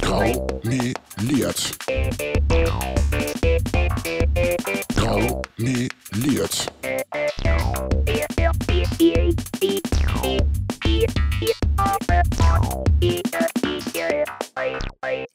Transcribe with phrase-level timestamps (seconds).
[0.00, 1.76] Graumeliert.
[4.94, 6.72] Graumeliert.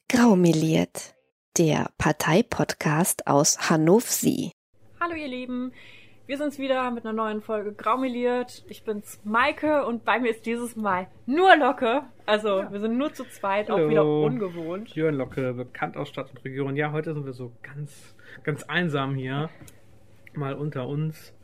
[0.08, 1.14] Graumeliert,
[1.58, 4.50] der Parteipodcast aus Hannover.
[4.98, 5.72] Hallo ihr Lieben,
[6.32, 8.64] wir sind's wieder mit einer neuen Folge Graumeliert.
[8.66, 12.04] Ich bin's Maike und bei mir ist dieses Mal nur Locke.
[12.24, 12.72] Also Ja.
[12.72, 13.84] wir sind nur zu zweit, Hallo.
[13.84, 14.88] auch wieder ungewohnt.
[14.94, 16.74] Jörn Locke, bekannt aus Stadt und Region.
[16.74, 19.50] Ja, heute sind wir so ganz, ganz einsam hier.
[20.32, 21.34] Mal unter uns.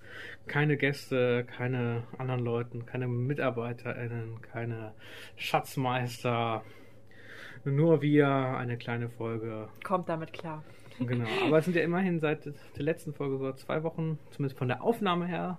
[0.46, 4.94] Keine Gäste, keine anderen Leuten, keine MitarbeiterInnen, keine
[5.36, 6.62] Schatzmeister.
[7.66, 9.68] Nur wir, eine kleine Folge.
[9.84, 10.64] Kommt damit klar.
[10.98, 11.28] Genau.
[11.46, 14.82] Aber es sind ja immerhin seit der letzten Folge so zwei Wochen, zumindest von der
[14.82, 15.58] Aufnahme her,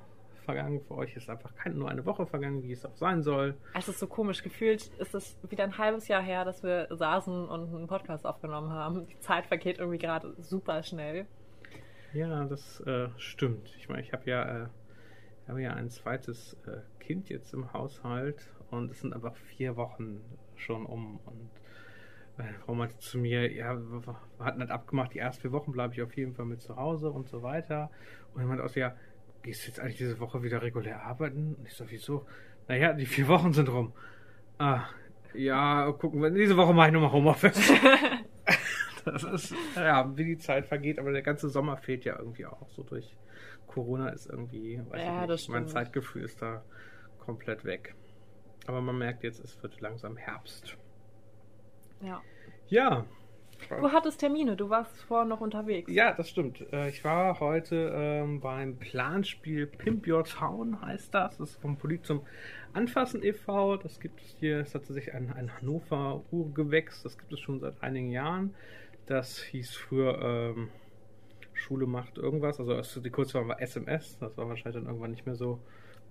[0.50, 0.82] vergangen.
[0.82, 3.56] Für euch ist einfach keine, nur eine Woche vergangen, wie es auch sein soll.
[3.76, 7.48] Es ist so komisch gefühlt, ist es wieder ein halbes Jahr her, dass wir saßen
[7.48, 9.06] und einen Podcast aufgenommen haben.
[9.06, 11.28] Die Zeit vergeht irgendwie gerade super schnell.
[12.14, 13.76] Ja, das äh, stimmt.
[13.78, 14.68] Ich meine, ich habe ja, äh,
[15.48, 20.22] habe ja ein zweites äh, Kind jetzt im Haushalt und es sind einfach vier Wochen
[20.56, 21.20] schon um.
[21.26, 21.50] Und
[22.40, 25.94] meine Frau meinte zu mir, ja, wir hatten halt abgemacht, die ersten vier Wochen bleibe
[25.94, 27.92] ich auf jeden Fall mit zu Hause und so weiter.
[28.34, 28.96] Und auch so, ja,
[29.44, 31.56] gehst du jetzt eigentlich diese Woche wieder regulär arbeiten?
[31.56, 32.26] Und ich so, wieso?
[32.68, 33.94] Naja, die vier Wochen sind rum.
[34.58, 34.86] Ah,
[35.34, 37.72] ja, gucken wir, diese Woche mache ich nochmal Homeoffice.
[39.06, 42.70] Das ist, ja, wie die Zeit vergeht, aber der ganze Sommer fehlt ja irgendwie auch
[42.70, 43.18] so durch
[43.68, 45.68] Corona ist irgendwie, weiß Ja, ich das nicht, mein.
[45.68, 46.64] Zeitgefühl ist da
[47.20, 47.96] komplett weg.
[48.68, 50.78] Aber man merkt jetzt, es wird langsam Herbst.
[52.02, 52.22] Ja.
[52.67, 53.05] Ja.
[53.69, 55.92] Du hattest Termine, du warst vorher noch unterwegs.
[55.92, 56.61] Ja, das stimmt.
[56.72, 61.38] Äh, Ich war heute ähm, beim Planspiel Pimp Your Town, heißt das.
[61.38, 62.22] Das ist vom Polit zum
[62.73, 63.75] Anfassen e.V.
[63.78, 67.59] Das gibt es hier, es hat sich ein, ein Hannover Urgewächs, das gibt es schon
[67.59, 68.56] seit einigen Jahren.
[69.08, 70.22] Das hieß früher
[70.56, 70.69] ähm,
[71.53, 75.35] Schule macht irgendwas, also die Kurzform war SMS, das war wahrscheinlich dann irgendwann nicht mehr
[75.35, 75.59] so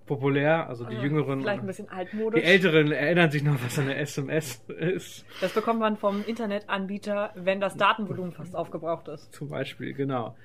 [0.05, 0.67] populär.
[0.67, 2.41] Also die Also Jüngeren, Vielleicht ein bisschen altmodisch.
[2.41, 5.25] die Älteren erinnern sich noch, was eine SMS ist.
[5.41, 9.33] Das bekommt man vom Internetanbieter, wenn das Datenvolumen fast aufgebraucht ist.
[9.33, 10.35] Zum Beispiel, genau.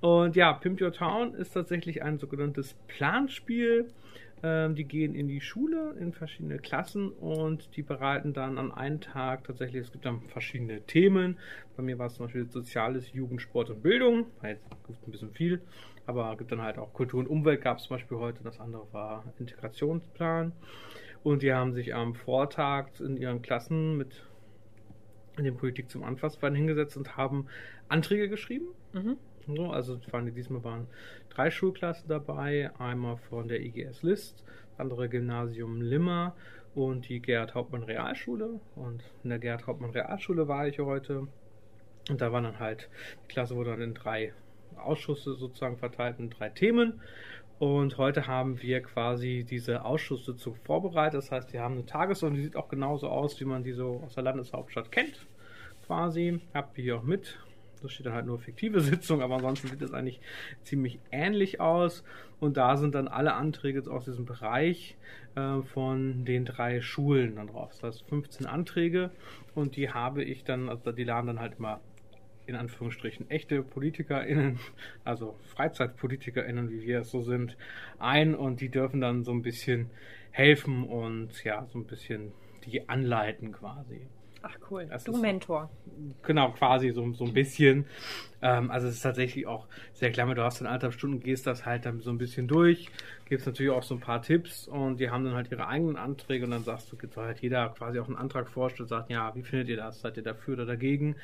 [0.00, 3.88] Und ja, Pimp Your Town ist tatsächlich ein sogenanntes Planspiel.
[4.42, 9.00] Ähm, die gehen in die Schule, in verschiedene Klassen und die bereiten dann an einem
[9.00, 11.38] Tag tatsächlich, es gibt dann verschiedene Themen.
[11.78, 14.26] Bei mir war es zum Beispiel Soziales, Jugend, Sport und Bildung.
[14.42, 15.62] Jetzt gut, ein bisschen viel,
[16.06, 18.42] aber es gibt dann halt auch Kultur und Umwelt gab es zum Beispiel heute.
[18.44, 20.52] Das andere war Integrationsplan.
[21.22, 24.26] Und die haben sich am Vortag in ihren Klassen mit
[25.36, 27.46] in den Politik zum Anfassbein hingesetzt und haben
[27.88, 28.66] Anträge geschrieben.
[28.92, 29.16] Mhm.
[29.46, 30.86] So, also waren, diesmal waren
[31.28, 36.34] drei Schulklassen dabei, einmal von der IGS List, das andere Gymnasium Limmer
[36.74, 38.60] und die Gerhard Hauptmann Realschule.
[38.74, 41.28] Und in der Gerhard Hauptmann Realschule war ich heute.
[42.10, 42.88] Und da waren dann halt,
[43.24, 44.32] die Klasse wurde dann in drei
[44.78, 47.00] Ausschüsse sozusagen verteilt in drei Themen.
[47.58, 51.18] Und heute haben wir quasi diese Ausschusssitzung vorbereitet.
[51.18, 54.02] Das heißt, die haben eine Tagesordnung, die sieht auch genauso aus, wie man die so
[54.04, 55.26] aus der Landeshauptstadt kennt.
[55.86, 56.40] Quasi.
[56.52, 57.38] Habt ihr hier auch mit.
[57.80, 60.20] Das steht dann halt nur fiktive Sitzung, aber ansonsten sieht es eigentlich
[60.62, 62.02] ziemlich ähnlich aus.
[62.40, 64.96] Und da sind dann alle Anträge aus diesem Bereich
[65.36, 67.70] äh, von den drei Schulen dann drauf.
[67.72, 69.10] Das heißt 15 Anträge
[69.54, 71.80] und die habe ich dann, also die laden dann halt immer
[72.46, 74.58] in Anführungsstrichen echte PolitikerInnen,
[75.04, 77.56] also FreizeitpolitikerInnen, wie wir es so sind,
[77.98, 79.90] ein und die dürfen dann so ein bisschen
[80.30, 82.32] helfen und ja, so ein bisschen
[82.64, 84.06] die anleiten quasi.
[84.46, 84.86] Ach cool.
[84.90, 85.70] Das du ist- Mentor.
[86.22, 87.86] Genau, quasi so, so ein bisschen.
[88.42, 91.64] Ähm, also es ist tatsächlich auch sehr klar, du hast dann anderthalb Stunden, gehst das
[91.64, 92.90] halt dann so ein bisschen durch,
[93.24, 96.44] gibst natürlich auch so ein paar Tipps und die haben dann halt ihre eigenen Anträge
[96.44, 99.42] und dann sagst du, gibt halt jeder quasi auch einen Antrag vorstellt, sagt, ja, wie
[99.42, 100.00] findet ihr das?
[100.02, 101.16] Seid ihr dafür oder dagegen?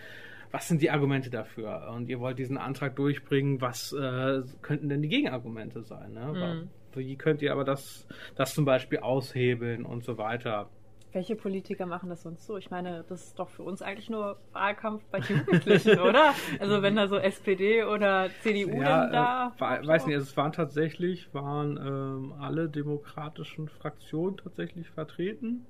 [0.51, 1.93] Was sind die Argumente dafür?
[1.95, 6.13] Und ihr wollt diesen Antrag durchbringen, was äh, könnten denn die Gegenargumente sein?
[6.15, 6.69] Ne?
[6.95, 10.69] Wie könnt ihr aber das, das zum Beispiel aushebeln und so weiter?
[11.13, 12.57] Welche Politiker machen das sonst so?
[12.57, 16.35] Ich meine, das ist doch für uns eigentlich nur Wahlkampf bei Jugendlichen, oder?
[16.61, 19.49] Also wenn da so SPD oder CDU dann da.
[19.59, 25.67] äh, we- weiß nicht, es waren tatsächlich, waren ähm, alle demokratischen Fraktionen tatsächlich vertreten.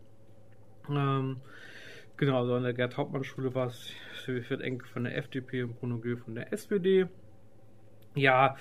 [0.90, 1.38] Ähm,
[2.18, 3.92] genau, also an der Gerd Hauptmann Schule war es
[4.26, 7.06] Wilfried Enke von der FDP und Bruno Gül von der SPD.
[8.14, 8.56] Ja,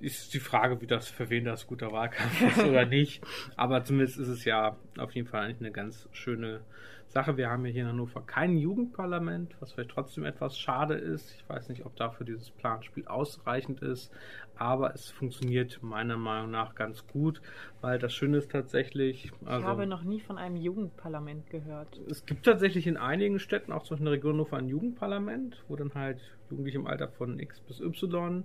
[0.00, 3.22] ist die Frage, wie das für wen das guter Wahlkampf ist oder nicht.
[3.56, 6.62] Aber zumindest ist es ja auf jeden Fall eigentlich eine ganz schöne
[7.10, 7.36] Sache.
[7.36, 11.34] Wir haben ja hier in Hannover kein Jugendparlament, was vielleicht trotzdem etwas schade ist.
[11.34, 14.12] Ich weiß nicht, ob dafür dieses Planspiel ausreichend ist,
[14.54, 17.42] aber es funktioniert meiner Meinung nach ganz gut,
[17.80, 19.32] weil das Schöne ist tatsächlich.
[19.44, 22.00] Also, ich habe noch nie von einem Jugendparlament gehört.
[22.08, 25.64] Es gibt tatsächlich in einigen Städten, auch zum Beispiel in der Region Hannover, ein Jugendparlament,
[25.66, 28.44] wo dann halt Jugendliche im Alter von X bis Y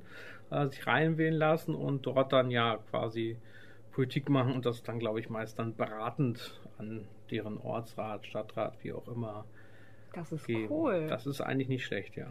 [0.52, 3.38] äh, sich reinwählen lassen und dort dann ja quasi
[3.92, 8.94] Politik machen und das dann, glaube ich, meist dann beratend an deren Ortsrat, Stadtrat, wie
[8.94, 9.46] auch immer.
[10.14, 10.68] Das ist geben.
[10.70, 11.08] cool.
[11.08, 12.30] Das ist eigentlich nicht schlecht, ja.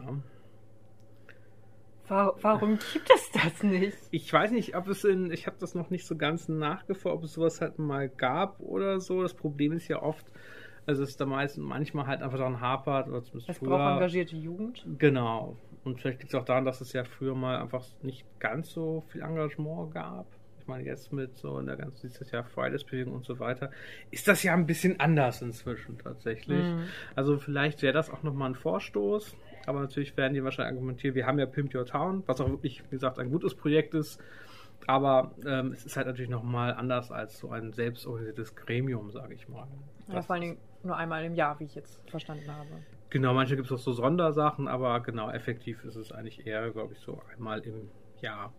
[2.07, 3.97] Warum gibt es das nicht?
[4.11, 7.23] Ich weiß nicht, ob es in, ich habe das noch nicht so ganz nachgeforscht, ob
[7.23, 9.23] es sowas halt mal gab oder so.
[9.23, 10.25] Das Problem ist ja oft,
[10.85, 13.69] also es ist da meistens manchmal halt einfach daran hapert oder zumindest Es früher.
[13.69, 14.85] braucht engagierte Jugend.
[14.97, 15.57] Genau.
[15.83, 19.03] Und vielleicht liegt es auch daran, dass es ja früher mal einfach nicht ganz so
[19.07, 20.25] viel Engagement gab.
[20.59, 23.69] Ich meine, jetzt mit so in der ganzen, dieses Jahr Fridays-Bewegung und so weiter,
[24.09, 26.63] ist das ja ein bisschen anders inzwischen tatsächlich.
[26.63, 26.85] Mhm.
[27.15, 29.35] Also vielleicht wäre das auch nochmal ein Vorstoß.
[29.67, 32.83] Aber natürlich werden die wahrscheinlich argumentieren, wir haben ja Pimp Your Town, was auch wirklich,
[32.85, 34.19] wie gesagt, ein gutes Projekt ist.
[34.87, 39.47] Aber ähm, es ist halt natürlich nochmal anders als so ein selbstorganisiertes Gremium, sage ich
[39.47, 39.67] mal.
[40.07, 42.83] Ja, vor allen Dingen nur einmal im Jahr, wie ich jetzt verstanden habe.
[43.09, 46.93] Genau, manche gibt es auch so Sondersachen, aber genau, effektiv ist es eigentlich eher, glaube
[46.93, 47.89] ich, so einmal im
[48.21, 48.53] Jahr.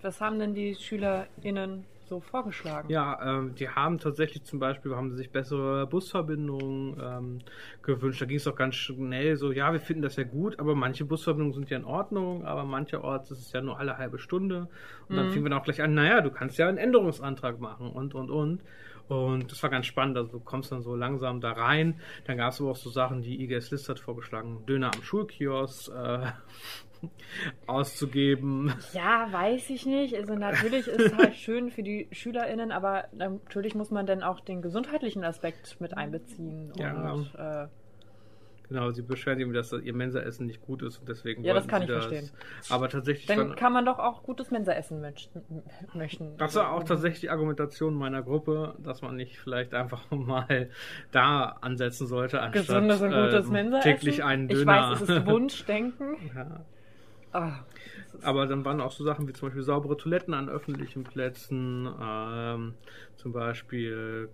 [0.00, 2.88] Was haben denn die SchülerInnen so vorgeschlagen?
[2.88, 7.38] Ja, ähm, die haben tatsächlich zum Beispiel, haben sie sich bessere Busverbindungen ähm,
[7.82, 8.22] gewünscht.
[8.22, 11.04] Da ging es auch ganz schnell so, ja, wir finden das ja gut, aber manche
[11.04, 14.68] Busverbindungen sind ja in Ordnung, aber mancherorts ist es ja nur alle halbe Stunde.
[15.08, 15.30] Und dann Mhm.
[15.30, 18.30] fingen wir dann auch gleich an, naja, du kannst ja einen Änderungsantrag machen und, und,
[18.30, 18.62] und.
[19.08, 22.00] Und das war ganz spannend, also du kommst dann so langsam da rein.
[22.24, 25.92] Dann gab es aber auch so Sachen, die IGS List hat vorgeschlagen, Döner am Schulkiosk
[25.94, 26.32] äh,
[27.66, 28.74] auszugeben.
[28.92, 30.14] Ja, weiß ich nicht.
[30.14, 34.40] Also natürlich ist es halt schön für die SchülerInnen, aber natürlich muss man dann auch
[34.40, 36.72] den gesundheitlichen Aspekt mit einbeziehen.
[36.76, 37.12] Ja.
[37.12, 37.68] Und, äh,
[38.68, 41.82] Genau, sie beschweren sich, dass ihr Mensaessen nicht gut ist und deswegen Ja, das kann
[41.82, 42.30] ich verstehen.
[42.68, 46.36] Aber tatsächlich dann kann man doch auch gutes Mensaessen möchten.
[46.38, 50.68] Das war auch tatsächlich die Argumentation meiner Gruppe, dass man nicht vielleicht einfach mal
[51.12, 54.90] da ansetzen sollte, anstatt Gesundes und gutes äh, täglich einen Ich Döner.
[54.90, 56.16] weiß, es ist Wunschdenken.
[56.34, 56.60] ja.
[57.32, 57.58] Ah,
[58.12, 61.88] das Aber dann waren auch so Sachen wie zum Beispiel saubere Toiletten an öffentlichen Plätzen,
[62.00, 62.74] ähm,
[63.16, 64.28] zum Beispiel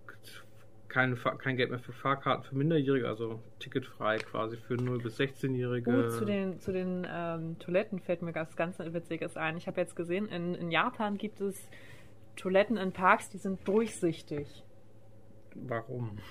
[0.93, 5.91] kein, kein Geld mehr für Fahrkarten für Minderjährige, also ticketfrei quasi für 0- bis 16-Jährige.
[5.91, 9.57] Gut, zu den, zu den ähm, Toiletten fällt mir was ganz Witziges ein.
[9.57, 11.69] Ich habe jetzt gesehen, in, in Japan gibt es
[12.37, 14.47] Toiletten in Parks, die sind durchsichtig.
[15.55, 16.19] Warum?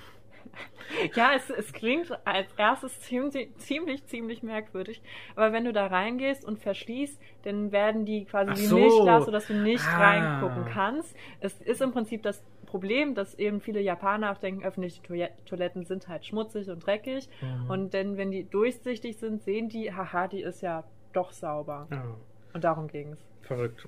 [1.15, 5.01] Ja, es, es klingt als erstes ziemlich, ziemlich, ziemlich merkwürdig.
[5.35, 8.75] Aber wenn du da reingehst und verschließt, dann werden die quasi Ach wie so.
[8.77, 9.97] Milchglas, sodass du nicht Ah.
[10.41, 11.15] reingucken kannst.
[11.39, 15.83] Es ist im Prinzip das Problem, dass eben viele Japaner auch denken, öffentliche Toi- Toiletten
[15.85, 17.29] sind halt schmutzig und dreckig.
[17.41, 17.69] Mhm.
[17.69, 20.83] Und denn wenn die durchsichtig sind, sehen die, haha, die ist ja
[21.13, 21.87] doch sauber.
[21.91, 22.15] Ja,
[22.53, 23.19] Und darum ging's.
[23.43, 23.87] verrückt.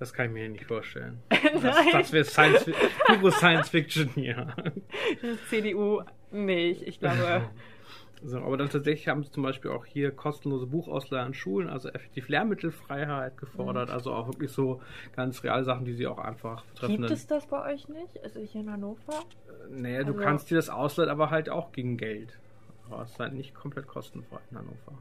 [0.00, 1.20] Das kann ich mir nicht vorstellen.
[1.62, 2.68] Das, das wäre Science,
[3.38, 4.48] Science Fiction hier.
[5.50, 6.02] CDU
[6.32, 6.82] nicht.
[6.82, 7.48] Ich glaube,
[8.22, 11.88] So, aber dann tatsächlich haben sie zum Beispiel auch hier kostenlose Buchausleihe an Schulen, also
[11.90, 13.94] effektiv Lehrmittelfreiheit gefordert, Mhm.
[13.94, 14.80] also auch wirklich so
[15.14, 16.96] ganz reale Sachen, die sie auch einfach betreffen.
[16.98, 18.22] gibt es das bei euch nicht?
[18.22, 19.24] Also hier in Hannover?
[19.68, 22.38] Naja, du also- kannst dir das ausleihen, aber halt auch gegen Geld.
[22.90, 24.98] Aber es ist halt nicht komplett kostenfrei in Hannover.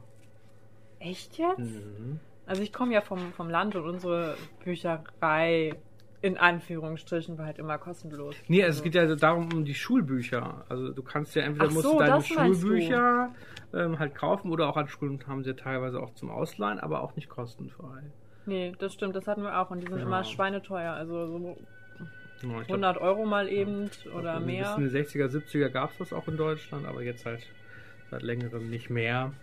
[1.00, 1.60] Echt jetzt?
[1.60, 2.20] Mhm.
[2.46, 5.76] Also ich komme ja vom, vom Land und unsere Bücherei
[6.24, 8.36] in Anführungsstrichen war halt immer kostenlos.
[8.48, 10.66] Nee, also Also- es geht ja darum um die Schulbücher.
[10.70, 12.34] Also du kannst ja entweder Ach musst so, du deine meinst du.
[12.36, 13.30] Schulbücher
[13.74, 17.16] ähm, halt kaufen oder auch an Schulen haben sie teilweise auch zum Ausleihen, aber auch
[17.18, 18.04] nicht kostenfrei.
[18.46, 20.06] Nee, das stimmt, das hatten wir auch und die sind Ja.
[20.06, 20.94] immer schweineteuer.
[20.94, 21.58] Also so
[22.42, 24.76] Ja, ich glaub, 100 Euro mal eben oder Bis mehr.
[24.78, 27.46] in den 60er, 70er gab es das auch in Deutschland, aber jetzt halt
[28.12, 29.34] seit längerem nicht mehr.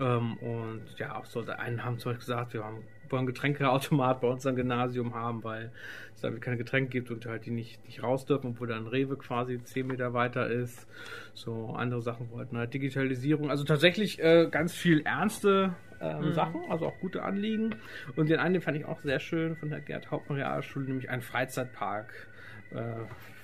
[0.00, 2.78] Ähm, und ja, auch so, einen haben zum Beispiel gesagt, wir haben,
[3.16, 5.70] einen Getränkeautomat bei unserem Gymnasium haben, weil
[6.14, 9.16] es damit keine Getränke gibt und halt die nicht, nicht raus dürfen, obwohl dann Rewe
[9.16, 10.86] quasi 10 Meter weiter ist.
[11.34, 13.50] So andere Sachen wollten halt Digitalisierung.
[13.50, 16.32] Also tatsächlich äh, ganz viel ernste ähm, Mhm.
[16.34, 17.76] Sachen, also auch gute Anliegen.
[18.16, 21.10] Und den einen den fand ich auch sehr schön von der Gerd Hauptmann Realschule, nämlich
[21.10, 22.12] ein Freizeitpark
[22.72, 22.76] äh,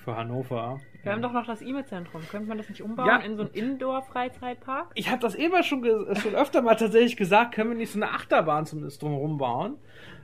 [0.05, 0.81] für Hannover.
[1.03, 2.23] Wir haben doch noch das E-Mail-Zentrum.
[2.29, 3.17] Könnte man das nicht umbauen Ja.
[3.19, 4.91] in so einen Indoor-Freizeitpark?
[4.95, 7.99] Ich habe das eben schon, ge- schon öfter mal tatsächlich gesagt, können wir nicht so
[8.01, 9.77] eine Achterbahn zumindest drumherum bauen?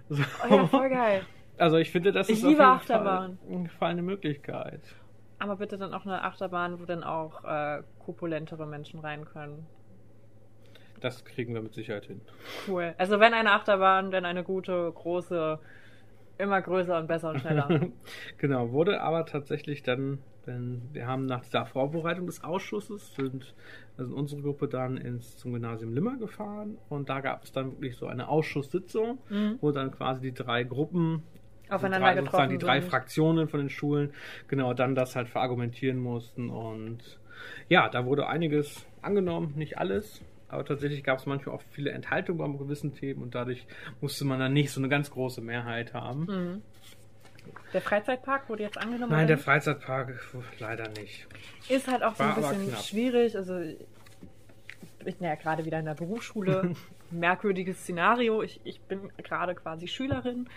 [0.09, 0.23] So.
[0.51, 1.23] Oh ja, voll geil.
[1.57, 3.39] Also ich finde, das Ich ist auf liebe jeden Achterbahn.
[3.39, 4.81] Fall, auf jeden Fall eine Möglichkeit.
[5.39, 9.67] Aber bitte dann auch eine Achterbahn, wo dann auch äh, korpulentere Menschen rein können.
[11.01, 12.21] Das kriegen wir mit Sicherheit hin.
[12.67, 12.95] Cool.
[12.99, 15.59] Also wenn eine Achterbahn, dann eine gute, große
[16.39, 17.69] immer größer und besser und schneller.
[18.39, 23.55] genau, wurde aber tatsächlich dann, denn wir haben nach der Vorbereitung des Ausschusses, sind
[23.97, 27.97] also unsere Gruppe dann ins, zum Gymnasium Limmer gefahren und da gab es dann wirklich
[27.97, 29.59] so eine Ausschusssitzung, Mhm.
[29.61, 31.23] wo dann quasi die drei Gruppen
[31.71, 32.91] Aufeinander die drei, getroffen die drei sind.
[32.91, 34.13] Fraktionen von den Schulen,
[34.49, 37.19] genau, dann das halt verargumentieren mussten und
[37.69, 42.39] ja, da wurde einiges angenommen, nicht alles, aber tatsächlich gab es manchmal auch viele Enthaltungen
[42.39, 43.67] bei gewissen Themen und dadurch
[44.01, 46.21] musste man dann nicht so eine ganz große Mehrheit haben.
[46.27, 46.63] Mhm.
[47.73, 49.13] Der Freizeitpark wurde jetzt angenommen.
[49.13, 49.39] Nein, der?
[49.39, 50.13] Freizeitpark
[50.59, 51.27] leider nicht.
[51.69, 53.37] Ist halt auch so ein War bisschen schwierig.
[53.37, 53.77] Also ich
[55.17, 56.75] bin ja gerade wieder in der Berufsschule.
[57.11, 58.43] Merkwürdiges Szenario.
[58.43, 60.49] Ich, ich bin gerade quasi Schülerin.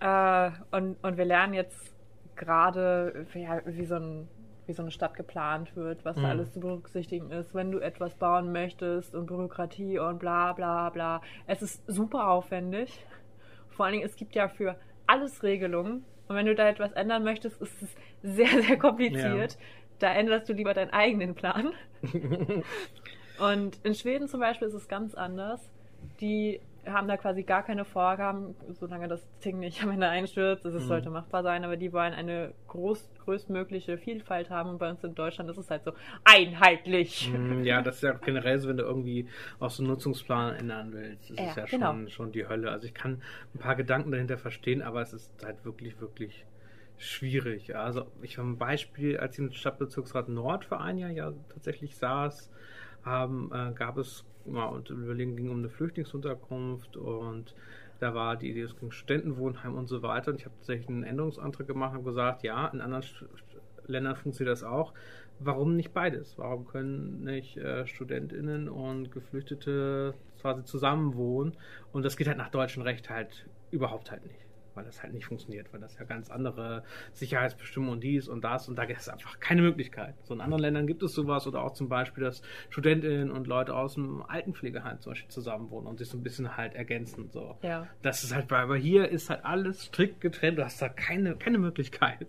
[0.00, 1.94] Äh, und, und wir lernen jetzt
[2.36, 4.28] gerade, ja, wie, so ein,
[4.66, 6.22] wie so eine Stadt geplant wird, was Mhm.
[6.22, 10.90] da alles zu berücksichtigen ist, wenn du etwas bauen möchtest und Bürokratie und bla bla
[10.90, 11.22] bla.
[11.46, 13.04] Es ist super aufwendig.
[13.70, 14.76] Vor allen Dingen, es gibt ja für
[15.06, 16.04] alles Regelungen.
[16.28, 19.58] Und wenn du da etwas ändern möchtest, ist es sehr, sehr kompliziert.
[19.98, 21.72] Da änderst du lieber deinen eigenen Plan.
[23.38, 25.60] Und in Schweden zum Beispiel ist es ganz anders.
[26.20, 30.64] Die haben da quasi gar keine Vorgaben, solange das Ding nicht am Ende einstürzt.
[30.64, 30.86] Es Mhm.
[30.86, 34.70] sollte machbar sein, aber die wollen eine groß, größtmögliche Vielfalt haben.
[34.70, 35.92] Und bei uns in Deutschland ist es halt so
[36.24, 37.30] einheitlich.
[37.30, 40.92] Mm, Ja, das ist ja generell so, wenn du irgendwie auch so einen Nutzungsplan ändern
[40.92, 41.30] willst.
[41.30, 41.98] Das Ja, ist ja genau.
[41.98, 42.70] schon, schon die Hölle.
[42.70, 43.22] Also ich kann
[43.54, 46.44] ein paar Gedanken dahinter verstehen, aber es ist halt wirklich, wirklich
[46.98, 47.74] schwierig.
[47.76, 51.96] Also ich habe ein Beispiel, als ich im Stadtbezirksrat Nord für ein Jahr ja tatsächlich
[51.96, 52.50] saß,
[53.04, 57.54] haben, äh, gab es, ja, und überlegen ging um eine Flüchtlingsunterkunft und
[58.00, 60.30] da war die Idee, es ging Studentenwohnheim und so weiter.
[60.32, 63.04] Und ich habe tatsächlich einen Änderungsantrag gemacht und gesagt, ja, in anderen
[63.86, 64.92] Ländern funktioniert das auch.
[65.38, 66.38] Warum nicht beides?
[66.38, 71.56] Warum können nicht äh, StudentInnen und Geflüchtete quasi zusammenwohnen?
[71.92, 74.43] Und das geht halt nach deutschem Recht halt überhaupt halt nicht.
[74.74, 78.68] Weil das halt nicht funktioniert, weil das ja ganz andere Sicherheitsbestimmungen und dies und das
[78.68, 80.14] und da gibt es einfach keine Möglichkeit.
[80.24, 83.74] So in anderen Ländern gibt es sowas oder auch zum Beispiel, dass StudentInnen und Leute
[83.74, 87.30] aus dem Altenpflegeheim zum Beispiel zusammenwohnen und sich so ein bisschen halt ergänzen.
[87.30, 87.56] So.
[87.62, 87.86] Ja.
[88.02, 90.58] Das ist halt, bei- aber hier ist halt alles strikt getrennt.
[90.58, 92.26] Du hast da keine, keine Möglichkeit.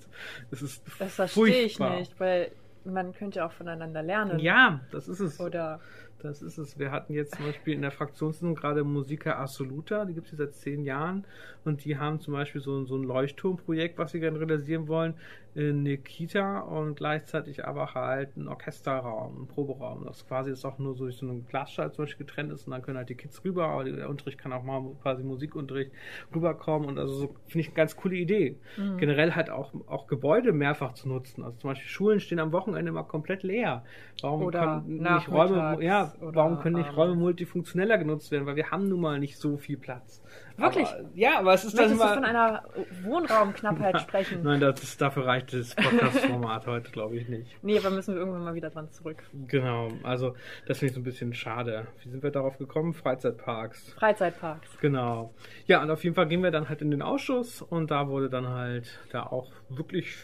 [0.52, 2.52] Das ist Das verstehe ich nicht, weil
[2.86, 4.40] man könnte auch voneinander lernen.
[4.40, 5.40] Ja, das ist es.
[5.40, 5.80] Oder
[6.22, 6.80] Das ist es.
[6.80, 10.54] Wir hatten jetzt zum Beispiel in der Fraktionssitzung gerade Musica Assoluta, die gibt es seit
[10.56, 11.26] zehn Jahren.
[11.64, 15.16] Und die haben zum Beispiel so, so ein Leuchtturmprojekt, was sie gerne realisieren wollen,
[15.56, 20.04] eine Kita und gleichzeitig aber halt ein Orchesterraum, ein Proberaum.
[20.06, 22.72] Das quasi ist auch nur so durch so einen Glasschalt zum Beispiel getrennt ist und
[22.72, 25.92] dann können halt die Kids rüber, aber der Unterricht kann auch mal quasi Musikunterricht
[26.34, 28.58] rüberkommen und also so finde ich eine ganz coole Idee.
[28.78, 28.98] Mhm.
[28.98, 31.44] Generell halt auch, auch Gebäude mehrfach zu nutzen.
[31.44, 33.84] Also zum Beispiel Schulen stehen am Wochenende immer komplett leer.
[34.22, 36.98] Warum Oder können nicht Räume, ja, warum können nicht abends.
[36.98, 38.46] Räume multifunktioneller genutzt werden?
[38.46, 40.22] Weil wir haben nun mal nicht so viel Platz.
[40.58, 40.88] Wirklich?
[40.88, 42.14] Aber, ja, aber es ist dann du immer.
[42.14, 42.64] von einer
[43.04, 44.44] Wohnraumknappheit sprechen?
[44.44, 47.58] Nein, das ist, dafür reicht das Podcast-Format heute, glaube ich nicht.
[47.62, 49.24] Nee, aber müssen wir irgendwann mal wieder dran zurück.
[49.48, 50.36] Genau, also
[50.68, 51.88] das finde ich so ein bisschen schade.
[52.04, 52.94] Wie sind wir darauf gekommen?
[52.94, 53.94] Freizeitparks.
[53.94, 54.78] Freizeitparks.
[54.80, 55.34] Genau.
[55.68, 58.30] Ja, und auf jeden Fall gehen wir dann halt in den Ausschuss und da wurde
[58.30, 60.16] dann halt da auch wirklich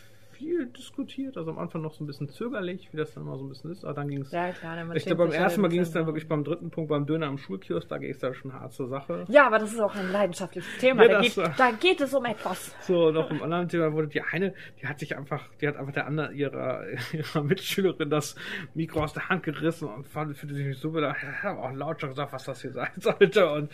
[0.41, 1.38] viel diskutiert.
[1.38, 3.71] Also am Anfang noch so ein bisschen zögerlich, wie das dann immer so ein bisschen
[3.71, 3.83] ist.
[3.86, 4.31] Aber dann ging es.
[4.31, 4.75] Ja, klar.
[4.75, 7.05] ne, man ich glaube, beim ersten Mal ging es dann wirklich beim dritten Punkt, beim
[7.05, 9.25] Döner am Schulkiosk, da geht es dann schon hart zur Sache.
[9.29, 11.03] Ja, aber das ist auch ein leidenschaftliches Thema.
[11.03, 12.75] Ja, da, geht, da geht es um etwas.
[12.81, 15.93] So, noch im anderen Thema wurde die eine, die hat sich einfach, die hat einfach
[15.93, 16.83] der andere ihrer,
[17.13, 18.36] ihrer Mitschülerin das
[18.74, 21.74] Mikro aus der Hand gerissen und fand, fühlte sich nicht so wieder, ich habe auch
[21.74, 23.51] laut schon gesagt, was das hier sein sollte.
[23.51, 23.71] Und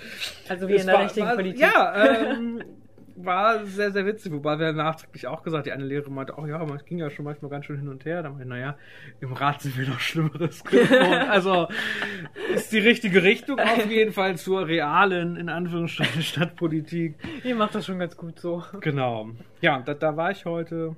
[0.49, 1.61] Also wie in der war- richtigen war, Politik.
[1.61, 2.63] Ja, ähm,
[3.17, 6.63] war sehr, sehr witzig, wobei wir nachträglich auch gesagt, die eine Lehrerin meinte, oh ja,
[6.63, 8.21] man ging ja schon manchmal ganz schön hin und her.
[8.21, 8.77] Da meinte ich, naja,
[9.19, 10.87] im Rat sind wir noch Schlimmeres gewohnt.
[11.27, 11.67] Also
[12.53, 17.15] ist die richtige Richtung auf jeden Fall zur realen, in Anführungsstrichen, Stadtpolitik.
[17.43, 18.63] Ihr macht das schon ganz gut so.
[18.81, 19.29] Genau.
[19.61, 20.95] Ja, da, da war ich heute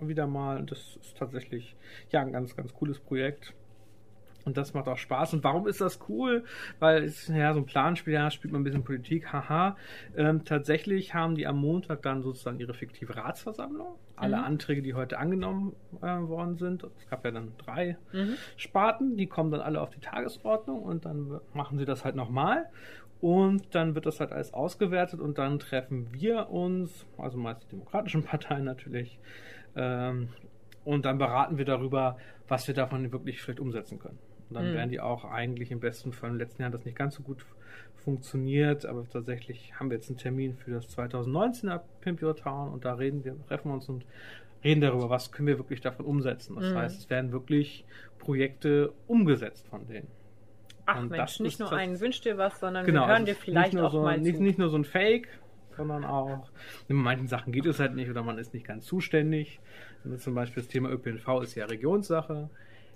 [0.00, 0.64] wieder mal.
[0.64, 1.76] Das ist tatsächlich
[2.10, 3.54] ja ein ganz, ganz cooles Projekt.
[4.46, 5.34] Und das macht auch Spaß.
[5.34, 6.44] Und warum ist das cool?
[6.78, 9.76] Weil es ist ja so ein Planspiel, ja, spielt man ein bisschen Politik, haha.
[10.16, 13.96] Ähm, tatsächlich haben die am Montag dann sozusagen ihre fiktive Ratsversammlung.
[14.14, 14.44] Alle Mhm.
[14.44, 18.34] Anträge, die heute angenommen äh, worden sind, es gab ja dann drei Mhm.
[18.56, 22.66] Sparten, die kommen dann alle auf die Tagesordnung und dann machen sie das halt nochmal.
[23.20, 27.68] Und dann wird das halt alles ausgewertet und dann treffen wir uns, also meist die
[27.70, 29.18] demokratischen Parteien natürlich,
[29.74, 30.28] ähm,
[30.84, 34.18] und dann beraten wir darüber, was wir davon wirklich vielleicht umsetzen können.
[34.48, 34.74] Und dann Mhm.
[34.74, 37.44] werden die auch eigentlich im besten Fall im letzten Jahr das nicht ganz so gut
[37.96, 42.84] funktioniert, aber tatsächlich haben wir jetzt einen Termin für das 2019er Pimp Your Town und
[42.84, 44.06] da reden wir, treffen wir uns und
[44.62, 46.54] reden darüber, was können wir wirklich davon umsetzen.
[46.56, 46.76] Das Mhm.
[46.76, 47.84] heißt, es werden wirklich
[48.18, 50.08] Projekte umgesetzt von denen.
[50.84, 53.34] Ach Und Mensch, nicht nur einen wünscht dir was, sondern Genau, wir hören also dir
[53.36, 54.42] vielleicht auch so, mal nicht, zu.
[54.42, 55.28] nicht nur so ein Fake,
[55.76, 56.48] sondern auch
[56.88, 59.60] in manchen Sachen geht es halt nicht oder man ist nicht ganz zuständig.
[60.18, 62.48] Zum Beispiel das Thema ÖPNV ist ja Regionssache.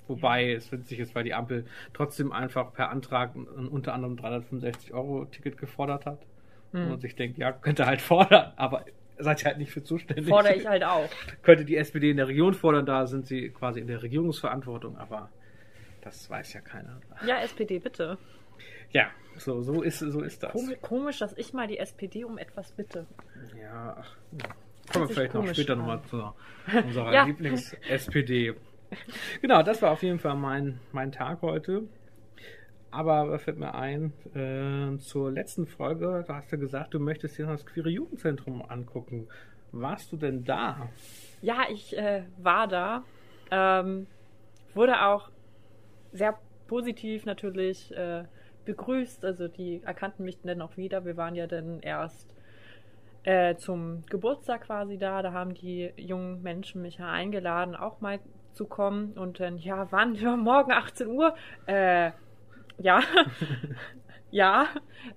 [0.08, 4.92] Wobei es witzig ist, weil die Ampel trotzdem einfach per Antrag ein unter anderem 365
[4.92, 6.20] Euro Ticket gefordert hat.
[6.72, 6.92] Hm.
[6.92, 8.84] Und sich denkt, ja, könnt ihr halt fordern, aber
[9.18, 10.28] seid ihr halt nicht für zuständig.
[10.28, 11.08] Fordere ich halt auch.
[11.42, 15.30] Könnte die SPD in der Region fordern, da sind sie quasi in der Regierungsverantwortung, aber
[16.02, 17.00] das weiß ja keiner.
[17.26, 18.18] Ja, SPD, bitte.
[18.92, 20.52] Ja, so, so, ist, so ist das.
[20.52, 23.06] Komisch, komisch, dass ich mal die SPD um etwas bitte.
[23.60, 24.16] Ja, ach,
[24.92, 26.32] kommen wir vielleicht noch später nochmal zu
[26.84, 27.24] unserer Ja.
[27.24, 28.54] Lieblings-SPD.
[29.40, 31.84] Genau, das war auf jeden Fall mein, mein Tag heute.
[32.90, 34.12] Aber was fällt mir ein?
[34.34, 39.28] Äh, zur letzten Folge, da hast du gesagt, du möchtest dir das Queere Jugendzentrum angucken.
[39.72, 40.88] Warst du denn da?
[41.40, 43.04] Ja, ich äh, war da.
[43.52, 44.08] Ähm,
[44.74, 45.30] wurde auch
[46.12, 48.24] sehr positiv natürlich äh,
[48.64, 49.24] begrüßt.
[49.24, 51.04] Also die erkannten mich dann auch wieder.
[51.04, 52.34] Wir waren ja dann erst
[53.22, 55.22] äh, zum Geburtstag quasi da.
[55.22, 58.18] Da haben die jungen Menschen mich ja eingeladen, auch mal
[58.52, 59.12] zu kommen.
[59.12, 60.14] Und dann, ja, wann?
[60.14, 61.34] Ja, morgen 18 Uhr.
[61.66, 62.12] Äh,
[62.78, 63.00] ja.
[64.30, 64.66] ja.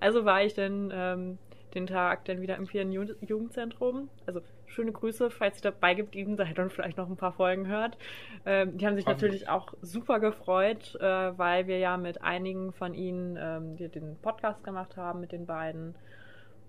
[0.00, 1.38] Also war ich dann ähm,
[1.74, 4.08] den Tag dann wieder im Vieren Ju Jugendzentrum.
[4.26, 7.96] Also schöne Grüße, falls ihr dabei geblieben seid und vielleicht noch ein paar Folgen hört.
[8.44, 12.94] Ähm, die haben sich natürlich auch super gefreut, äh, weil wir ja mit einigen von
[12.94, 15.94] ihnen ähm, den Podcast gemacht haben mit den beiden.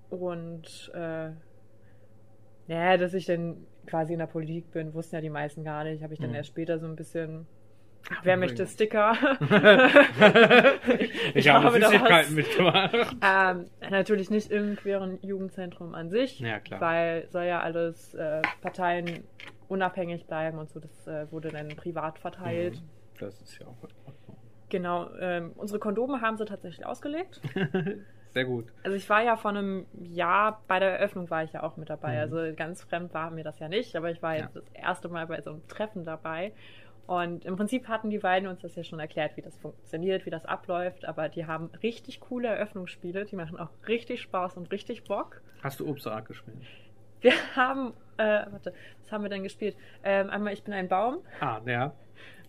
[0.09, 1.31] Und äh,
[2.67, 6.01] ja, dass ich dann quasi in der Politik bin, wussten ja die meisten gar nicht.
[6.03, 6.35] Habe ich dann Mhm.
[6.35, 7.45] erst später so ein bisschen.
[8.23, 9.13] Wer möchte Sticker?
[11.33, 12.93] Ich, habe habe da Süßigkeiten mitgemacht.
[13.21, 19.23] Ähm, natürlich nicht im queeren Jugendzentrum an sich, Ja, weil soll ja alles äh, Parteien
[19.67, 20.79] unabhängig bleiben und so.
[20.79, 22.75] Das äh, wurde dann privat verteilt.
[22.75, 22.89] Mhm.
[23.19, 24.37] Das ist ja auch in Ordnung.
[24.69, 25.09] Genau.
[25.19, 27.41] Ähm, unsere Kondome haben sie tatsächlich ausgelegt.
[28.35, 28.65] Sehr gut.
[28.83, 31.89] Also ich war ja vor einem Jahr bei der Eröffnung war ich ja auch mit
[31.89, 32.15] dabei.
[32.15, 32.19] Mhm.
[32.19, 34.41] Also ganz fremd war mir das ja nicht, aber ich war Ja.
[34.43, 36.51] jetzt das erste Mal bei so einem Treffen dabei.
[37.07, 40.31] Und im Prinzip hatten die beiden uns das ja schon erklärt, wie das funktioniert, wie
[40.31, 41.05] das abläuft.
[41.05, 45.39] Aber die haben richtig coole Eröffnungsspiele, die machen auch richtig Spaß und richtig Bock.
[45.63, 46.57] Hast du Obstsalat gespielt?
[47.21, 49.77] Wir haben, äh, warte, was haben wir denn gespielt?
[50.03, 51.19] Ähm, einmal Ich bin ein Baum.
[51.39, 51.93] Ah, ja.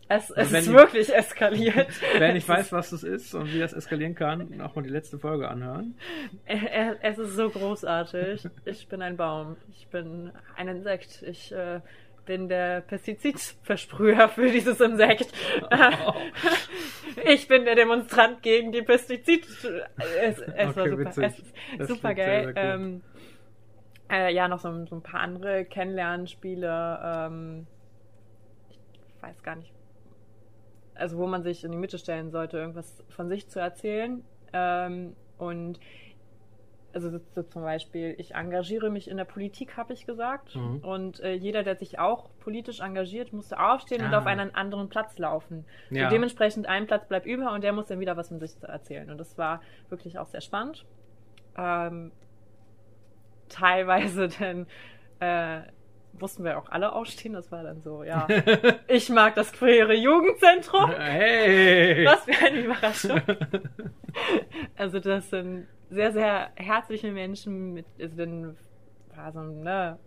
[0.08, 1.88] Es, es wenn ist ich- wirklich eskaliert.
[2.18, 4.90] Wer nicht Es weiß, was das ist und wie das eskalieren kann, auch mal die
[4.90, 5.96] letzte Folge anhören.
[6.44, 8.46] Äh, Es ist so großartig.
[8.64, 9.56] Ich bin ein Baum.
[9.72, 11.22] Ich bin ein Insekt.
[11.22, 11.80] Ich äh,
[12.24, 15.26] bin der Pestizidversprüher für dieses Insekt.
[17.24, 19.44] ich bin der Demonstrant gegen die Pestizid.
[20.22, 20.98] Es, es war Okay, super.
[20.98, 21.52] witzig.
[21.78, 22.44] Es super geil.
[22.44, 22.84] sehr, sehr gut.
[22.84, 23.02] ähm,
[24.10, 27.00] äh, ja, noch so, so ein paar andere Kennenlernspiele.
[27.02, 27.66] Ähm,
[28.70, 29.72] ich weiß gar nicht.
[30.98, 34.24] Also, wo man sich in die Mitte stellen sollte, irgendwas von sich zu erzählen.
[34.52, 35.78] Ähm, und
[36.92, 40.56] also so, zum Beispiel, ich engagiere mich in der Politik, habe ich gesagt.
[40.56, 40.78] Mhm.
[40.78, 44.18] Und äh, jeder, der sich auch politisch engagiert, musste aufstehen und Ah.
[44.18, 45.66] auf einen anderen Platz laufen.
[45.90, 46.04] Ja.
[46.04, 48.66] Und dementsprechend ein Platz bleibt über und der muss dann wieder was von sich zu
[48.66, 49.10] erzählen.
[49.10, 50.86] Und das war wirklich auch sehr spannend.
[51.58, 52.12] Ähm,
[53.50, 54.66] teilweise dann
[55.20, 55.62] äh,
[56.20, 57.32] mussten wir auch alle aufstehen.
[57.32, 58.26] Das war dann so, ja,
[58.88, 60.90] ich mag das queere Jugendzentrum.
[60.90, 62.04] Hey!
[62.06, 63.20] Was für eine Überraschung.
[64.76, 68.56] Also das sind sehr, sehr herzliche Menschen mit, also dann
[69.14, 69.98] war so ein, ne,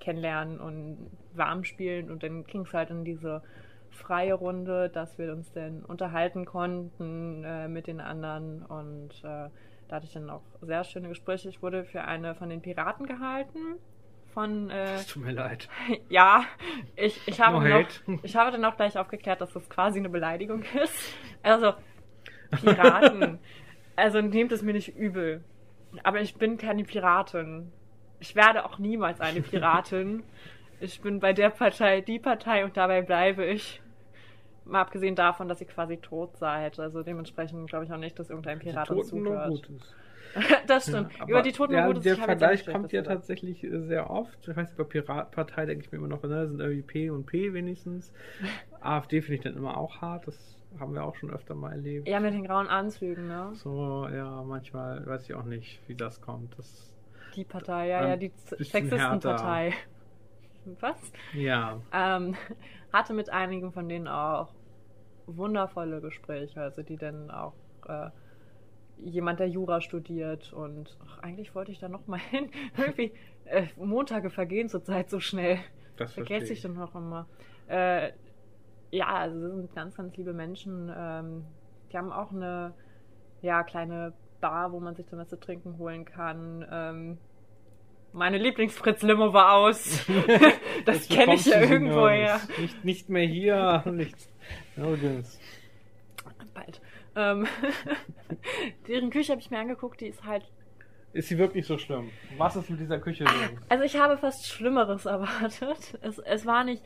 [0.00, 3.42] Kennenlernen und warm spielen und dann ging es halt in diese
[3.90, 9.48] freie Runde, dass wir uns dann unterhalten konnten äh, mit den anderen und äh,
[9.88, 11.48] da hatte ich dann auch sehr schöne Gespräche.
[11.48, 13.76] Ich wurde für eine von den Piraten gehalten.
[14.32, 15.68] Von, äh, tut mir leid.
[16.08, 16.44] ja,
[16.94, 20.08] ich, ich, habe No noch, ich habe dann auch gleich aufgeklärt, dass das quasi eine
[20.08, 21.14] Beleidigung ist.
[21.42, 21.74] Also,
[22.50, 23.38] Piraten.
[23.96, 25.42] also nehmt es mir nicht übel.
[26.04, 27.72] Aber ich bin keine Piratin.
[28.20, 30.22] Ich werde auch niemals eine Piratin.
[30.78, 33.82] Ich bin bei der Partei die Partei und dabei bleibe ich.
[34.64, 36.78] Mal abgesehen davon, dass ihr quasi tot seid.
[36.78, 39.70] Also dementsprechend glaube ich auch nicht, dass irgendein Pirat uns Toten nur zuhört.
[40.66, 41.12] Das stimmt.
[41.18, 41.92] Ja, Über die Toten ja.
[41.92, 44.46] Der Vergleich kommt ja tatsächlich äh, sehr oft.
[44.46, 47.52] Ich weiß bei Piratpartei denke ich mir immer noch, ne, sind irgendwie P und P
[47.52, 48.12] wenigstens.
[48.80, 50.26] AfD finde ich dann immer auch hart.
[50.26, 52.08] Das haben wir auch schon öfter mal erlebt.
[52.08, 53.50] Ja, mit den grauen Anzügen, ne?
[53.54, 56.56] So, ja, manchmal weiß ich auch nicht, wie das kommt.
[56.58, 56.94] Das,
[57.34, 59.74] Die Partei, ja, ja, die Sexistenpartei.
[60.80, 60.96] Was?
[61.32, 62.36] ja, Ähm,
[62.92, 64.52] hatte mit einigen von denen auch
[65.26, 67.54] wundervolle Gespräche, also die dann auch
[67.86, 68.10] äh,
[69.04, 72.50] jemand, der Jura studiert und ach, eigentlich wollte ich da noch mal hin.
[72.76, 73.12] Irgendwie
[73.44, 75.58] äh, Montage vergehen zurzeit so schnell.
[75.96, 77.26] das Vergesse ich dann noch immer.
[77.68, 78.12] Äh,
[78.90, 80.92] ja, also das sind ganz, ganz liebe Menschen.
[80.94, 81.44] Ähm,
[81.92, 82.74] die haben auch eine
[83.42, 86.66] ja, kleine Bar, wo man sich dann was zu trinken holen kann.
[86.70, 87.18] Ähm,
[88.12, 90.04] meine Lieblingsfritz-Limo war aus.
[90.84, 92.40] das kenne ich ja irgendwoher.
[92.58, 94.16] Nicht, nicht mehr hier, nicht
[94.76, 95.38] nirgends.
[96.54, 96.80] Bald.
[97.16, 97.46] Ähm,
[98.88, 100.44] deren Küche habe ich mir angeguckt, die ist halt.
[101.12, 102.10] Ist sie wirklich so schlimm?
[102.36, 103.32] Was ist mit dieser Küche los?
[103.68, 105.98] Also ich habe fast Schlimmeres erwartet.
[106.02, 106.84] Es, es war nicht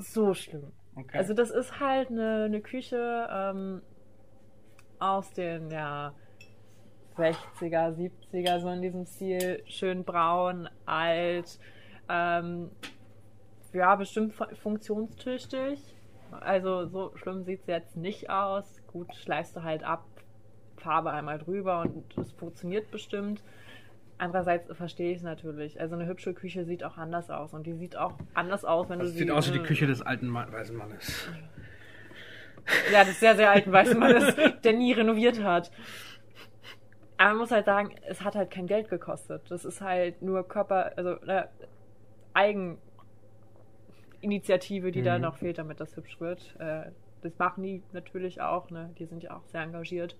[0.00, 0.72] so schlimm.
[0.96, 1.16] Okay.
[1.18, 3.82] Also das ist halt eine, eine Küche ähm,
[4.98, 6.12] aus den ja,
[7.16, 9.62] 60er, 70er, so in diesem Stil.
[9.66, 11.58] Schön braun, alt.
[12.08, 12.70] Ähm,
[13.72, 15.78] ja, bestimmt fu- funktionstüchtig.
[16.32, 18.81] Also so schlimm sieht es jetzt nicht aus.
[18.92, 20.04] Gut, schleifst du halt ab,
[20.76, 23.42] Farbe einmal drüber und es funktioniert bestimmt.
[24.18, 25.80] Andererseits verstehe ich es natürlich.
[25.80, 27.54] Also eine hübsche Küche sieht auch anders aus.
[27.54, 29.18] Und die sieht auch anders aus, wenn das du sie...
[29.20, 31.28] sieht aus wie die äh, Küche des alten Mann, weißen Mannes.
[32.92, 35.72] Ja, des sehr, sehr alten weißen Mannes, der nie renoviert hat.
[37.16, 39.42] Aber man muss halt sagen, es hat halt kein Geld gekostet.
[39.50, 41.48] Das ist halt nur Körper, also ne,
[44.20, 45.22] Eigeninitiative, die da Mhm.
[45.22, 46.54] noch fehlt, damit das hübsch wird.
[46.60, 46.90] Äh,
[47.22, 48.90] das machen die natürlich auch, ne?
[48.98, 50.16] Die sind ja auch sehr engagiert.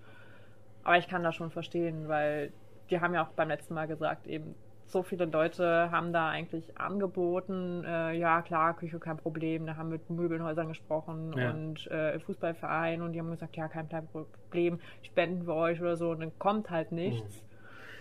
[0.85, 2.53] Aber ich kann das schon verstehen, weil
[2.91, 4.55] die haben ja auch beim letzten Mal gesagt, eben
[4.87, 9.91] so viele Leute haben da eigentlich angeboten, äh, ja klar, Küche kein Problem, da haben
[9.91, 11.51] wir mit Möbelhäusern gesprochen Ja.
[11.51, 16.11] und äh, Fußballverein und die haben gesagt, ja, kein Problem, spenden wir euch oder so
[16.11, 17.43] und dann kommt halt nichts.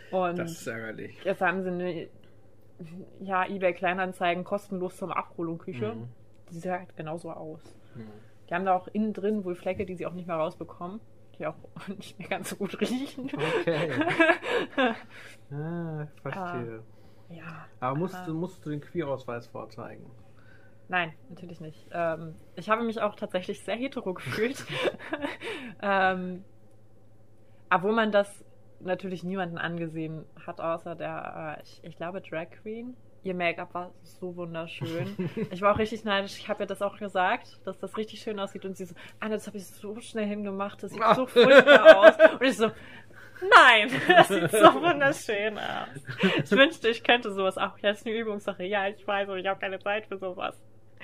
[0.09, 1.23] Und Das ist ärgerlich.
[1.23, 2.07] jetzt haben sie eine,
[3.21, 5.93] ja, eBay Kleinanzeigen kostenlos zum Abholung Küche.
[5.95, 6.07] Mhm.
[6.49, 7.61] Die sieht halt genauso aus.
[7.95, 8.07] Mhm.
[8.51, 10.99] Die haben da auch innen drin wohl Flecke, die sie auch nicht mehr rausbekommen,
[11.39, 11.55] die auch
[11.87, 13.31] nicht mehr ganz so gut riechen.
[13.33, 13.91] Okay.
[15.51, 16.83] ah, verstehe.
[17.29, 17.65] ja.
[17.79, 18.25] Aber musst, Ah.
[18.25, 20.05] du musst du den Queerausweis vorzeigen?
[20.89, 21.87] Nein, natürlich nicht.
[21.93, 24.65] Ähm, ich habe mich auch tatsächlich sehr hetero gefühlt.
[25.81, 26.43] ähm,
[27.69, 28.43] obwohl man das
[28.81, 32.97] natürlich niemanden angesehen hat, außer der, äh, ich, ich glaube, Drag Queen.
[33.23, 35.15] Ihr Make-up war so wunderschön.
[35.51, 36.38] ich war auch richtig neidisch.
[36.39, 38.65] Ich habe ihr das auch gesagt, dass das richtig schön aussieht.
[38.65, 40.81] Und sie so, Anne, das habe ich so schnell hingemacht.
[40.81, 42.15] Das sieht so furchtbar aus.
[42.39, 42.71] Und ich so,
[43.41, 45.88] nein, das sieht so wunderschön aus.
[46.43, 47.77] Ich wünschte, ich könnte sowas auch.
[47.79, 48.63] Ja, ist eine Übungssache.
[48.63, 50.60] Ja, ich weiß, aber ich habe keine Zeit für sowas.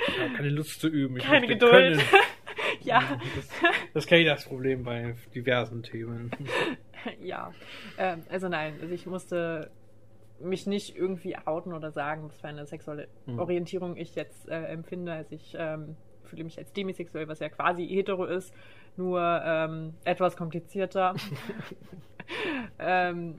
[0.08, 1.18] Ich habe keine Lust zu üben.
[1.18, 2.00] Ich Keine Geduld.
[2.82, 3.02] ja,
[3.36, 3.50] Das,
[3.94, 6.30] das kenne ich das Problem bei diversen Themen.
[7.20, 7.52] ja.
[7.98, 9.72] Ähm, also nein, also ich musste
[10.40, 13.40] mich nicht irgendwie outen oder sagen, was für eine sexuelle Mhm.
[13.40, 15.14] Orientierung ich jetzt äh, empfinde.
[15.14, 18.54] Also ich ähm, fühle mich als demisexuell, was ja quasi hetero ist,
[18.98, 21.16] nur ähm, etwas komplizierter.
[22.80, 23.36] ähm,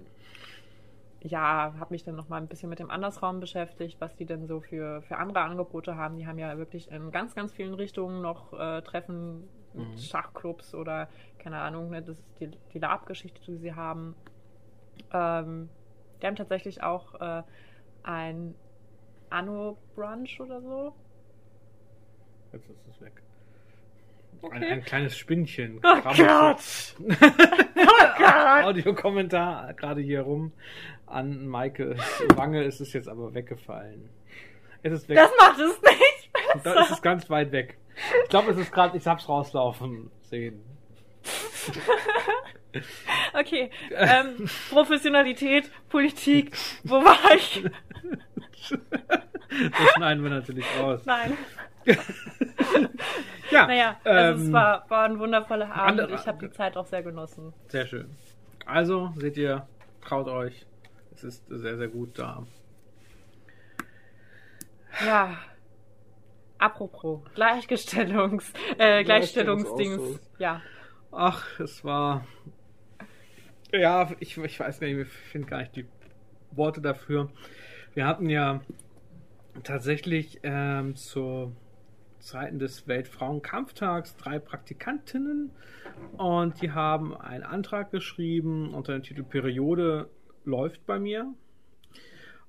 [1.20, 4.46] ja, habe mich dann noch mal ein bisschen mit dem Andersraum beschäftigt, was die denn
[4.46, 6.16] so für, für andere Angebote haben.
[6.16, 9.98] Die haben ja wirklich in ganz, ganz vielen Richtungen noch äh, Treffen mit Mhm.
[9.98, 11.08] Schachclubs oder
[11.38, 14.14] keine Ahnung, ne, das ist die, die Lab-Geschichte, die sie haben.
[15.12, 15.68] Ähm,
[16.20, 17.42] die haben tatsächlich auch äh,
[18.02, 18.54] ein
[19.30, 20.94] Anno-Brunch oder so.
[22.52, 23.22] Jetzt ist es weg.
[24.40, 24.56] Okay.
[24.56, 25.78] Ein, ein kleines Spinnchen.
[25.78, 27.18] Oh krabbelt so- Gott!
[27.80, 28.64] Oh Gott!
[28.64, 30.52] Audiokommentar gerade hier rum
[31.06, 31.98] an Maikes
[32.36, 34.08] Wange ist es jetzt aber weggefallen.
[34.82, 35.16] Es ist weg.
[35.16, 36.08] Das macht es nicht
[36.64, 37.78] da ist es ganz weit weg.
[38.24, 40.62] Ich glaube, es ist gerade, ich hab's rauslaufen sehen.
[43.34, 47.64] Okay, ähm, Professionalität, Politik, wo war ich?
[49.50, 51.00] Das schneiden wir natürlich raus.
[51.06, 51.36] Nein.
[53.50, 56.00] Ja, Naja, also es ähm, war, war ein wundervoller Abend.
[56.02, 57.54] andere- Ich habe die Zeit auch sehr genossen.
[57.68, 58.14] Sehr schön.
[58.66, 59.66] Also, seht ihr,
[60.04, 60.66] traut euch.
[61.14, 62.44] Es ist sehr, sehr gut da.
[65.04, 65.38] Ja.
[66.58, 70.20] Apropos, Gleichgestellungs, äh, Gleichstellungsdings.
[70.38, 70.60] Ja.
[71.10, 72.26] Ach, es war.
[73.72, 75.86] Ja, ich, ich weiß nicht, ich finde gar nicht die
[76.52, 77.30] Worte dafür.
[77.94, 78.62] Wir hatten ja
[79.62, 81.54] tatsächlich ähm, zu
[82.18, 85.50] Zeiten des Weltfrauenkampftags drei Praktikantinnen
[86.16, 90.08] und die haben einen Antrag geschrieben unter dem Titel Periode
[90.44, 91.32] läuft bei mir.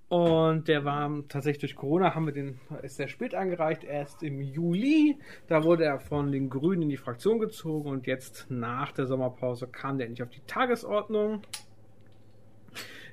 [0.09, 4.41] Und der war tatsächlich durch Corona, haben wir den, ist sehr spät angereicht, erst im
[4.41, 5.19] Juli.
[5.47, 9.67] Da wurde er von den Grünen in die Fraktion gezogen und jetzt nach der Sommerpause
[9.67, 11.43] kam der endlich auf die Tagesordnung.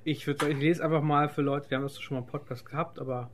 [0.05, 2.31] Ich würde sagen, ich lese einfach mal für Leute, wir haben das schon mal im
[2.31, 3.29] Podcast gehabt, aber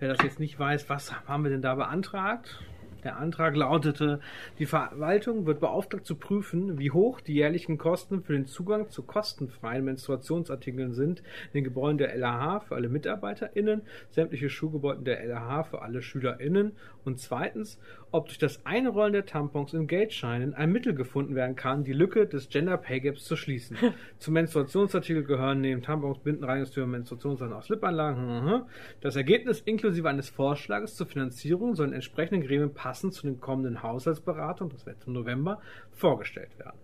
[0.00, 2.60] wer das jetzt nicht weiß, was haben wir denn da beantragt?
[3.08, 4.20] Der Antrag lautete,
[4.58, 9.02] die Verwaltung wird beauftragt zu prüfen, wie hoch die jährlichen Kosten für den Zugang zu
[9.02, 15.64] kostenfreien Menstruationsartikeln sind in den Gebäuden der LAH für alle MitarbeiterInnen, sämtliche Schulgebäude der LAH
[15.64, 16.72] für alle SchülerInnen
[17.06, 17.78] und zweitens,
[18.10, 22.26] ob durch das Einrollen der Tampons in Geldscheinen ein Mittel gefunden werden kann, die Lücke
[22.26, 23.78] des Gender Pay Gaps zu schließen.
[24.18, 28.64] Zum Menstruationsartikel gehören neben Tampons, Binden, Reinigungstüren, Menstruationssachen aus Slip-Anlagen.
[29.00, 34.72] Das Ergebnis inklusive eines Vorschlages zur Finanzierung sollen entsprechenden Gremien passend zu den kommenden Haushaltsberatungen,
[34.72, 35.60] das wird im November,
[35.92, 36.78] vorgestellt werden.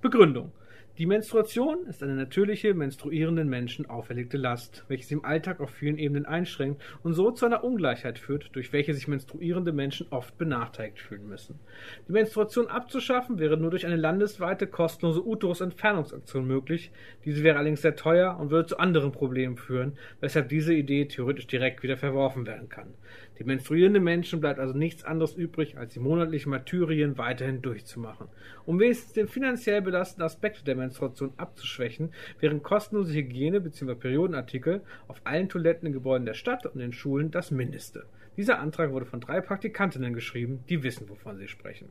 [0.00, 0.50] Begründung.
[0.96, 5.98] Die Menstruation ist eine natürliche, menstruierenden Menschen auferlegte Last, welche sie im Alltag auf vielen
[5.98, 11.00] Ebenen einschränkt und so zu einer Ungleichheit führt, durch welche sich menstruierende Menschen oft benachteiligt
[11.00, 11.58] fühlen müssen.
[12.06, 16.92] Die Menstruation abzuschaffen wäre nur durch eine landesweite kostenlose Uterus-Entfernungsaktion möglich.
[17.24, 21.48] Diese wäre allerdings sehr teuer und würde zu anderen Problemen führen, weshalb diese Idee theoretisch
[21.48, 22.94] direkt wieder verworfen werden kann.
[23.38, 28.28] Die menstruierenden Menschen bleibt also nichts anderes übrig, als die monatlichen Martyrien weiterhin durchzumachen.
[28.64, 33.96] Um wenigstens den finanziell belastenden Aspekt der Menstruation abzuschwächen, wären kostenlose Hygiene- bzw.
[33.96, 38.06] Periodenartikel auf allen Toiletten in Gebäuden der Stadt und in Schulen das Mindeste.
[38.36, 41.88] Dieser Antrag wurde von drei Praktikantinnen geschrieben, die wissen, wovon sie sprechen.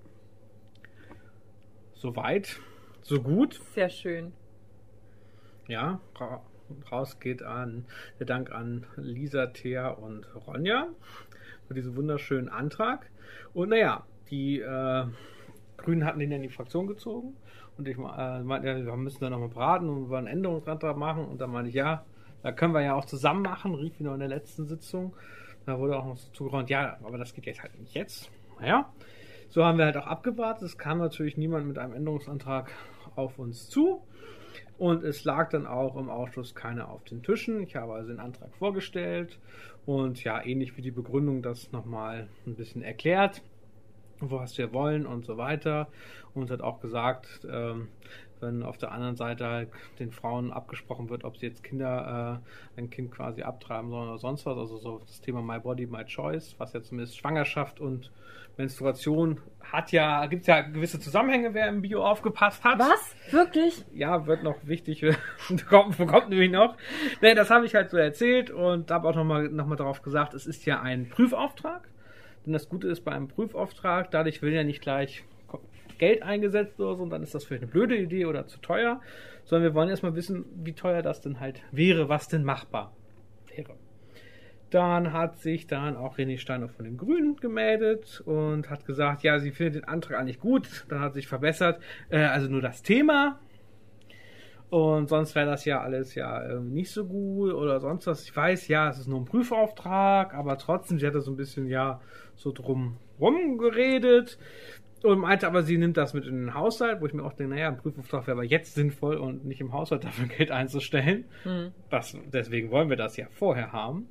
[1.94, 2.60] Soweit,
[3.02, 3.62] so gut.
[3.74, 4.34] Sehr schön.
[5.68, 6.42] Ja, ra
[6.92, 7.86] raus geht an
[8.20, 10.88] der Dank an Lisa, Thea und Ronja
[11.74, 13.10] für diesen wunderschönen Antrag.
[13.54, 15.06] Und naja, die äh,
[15.78, 17.36] Grünen hatten den in die Fraktion gezogen
[17.78, 21.26] und ich äh, meinte, ja, wir müssen da nochmal beraten und wir einen Änderungsantrag machen.
[21.26, 22.06] Und da meinte ich, ja,
[22.44, 25.16] da können wir ja auch zusammen machen, rief ich noch in der letzten Sitzung.
[25.66, 28.30] Da wurde auch noch so zugeräumt, ja, aber das geht jetzt halt nicht jetzt.
[28.60, 28.92] Naja,
[29.50, 30.64] so haben wir halt auch abgewartet.
[30.64, 32.72] Es kam natürlich niemand mit einem Änderungsantrag
[33.16, 34.04] auf uns zu.
[34.84, 37.64] Und es lag dann auch im Ausschuss keiner auf den Tischen.
[37.64, 39.40] Ich habe also den Antrag vorgestellt
[39.86, 43.42] und ja, ähnlich wie die Begründung das nochmal ein bisschen erklärt,
[44.20, 45.88] was wir wollen und so weiter.
[46.34, 47.88] Und hat auch gesagt, ähm,
[48.44, 52.42] wenn auf der anderen Seite halt den Frauen abgesprochen wird, ob sie jetzt Kinder,
[52.78, 55.88] äh, ein Kind quasi abtreiben sollen oder sonst was, also so das Thema My Body,
[55.88, 58.12] My Choice, was ja zumindest Schwangerschaft und
[58.58, 62.78] Menstruation hat ja, gibt es ja gewisse Zusammenhänge, wer im Bio aufgepasst hat.
[62.78, 63.16] Was?
[63.32, 63.84] Wirklich?
[63.94, 65.04] Ja, wird noch wichtig,
[65.70, 66.78] kommt, kommt nämlich noch.
[67.22, 70.36] Nee, das habe ich halt so erzählt und habe auch nochmal noch mal darauf gesagt,
[70.36, 71.88] es ist ja ein Prüfauftrag.
[72.46, 75.24] Denn das Gute ist bei einem Prüfauftrag, dadurch will ja nicht gleich
[75.98, 79.02] Geld eingesetzt oder so, und dann ist das vielleicht eine blöde Idee oder zu teuer,
[79.46, 82.94] sondern wir wollen erstmal wissen, wie teuer das denn halt wäre, was denn machbar
[83.56, 83.76] wäre.
[84.70, 89.38] Dann hat sich dann auch René Steiner von den Grünen gemeldet und hat gesagt, ja,
[89.38, 90.86] sie findet den Antrag eigentlich gut.
[90.90, 91.80] Dann hat sich verbessert,
[92.10, 93.40] äh, also nur das Thema.
[94.72, 98.24] Und sonst wäre das ja alles ja äh, nicht so gut oder sonst was.
[98.24, 101.38] Ich weiß, ja, es ist nur ein Prüfauftrag, aber trotzdem, sie hat da so ein
[101.38, 102.02] bisschen ja
[102.34, 104.40] so drum rumgeredet
[105.04, 107.54] und meinte aber, sie nimmt das mit in den Haushalt, wo ich mir auch denke,
[107.54, 111.26] naja, ein Prüfauftrag wäre aber jetzt sinnvoll und nicht im Haushalt dafür Geld einzustellen.
[111.44, 111.72] Hm.
[111.90, 114.08] Das, deswegen wollen wir das ja vorher haben.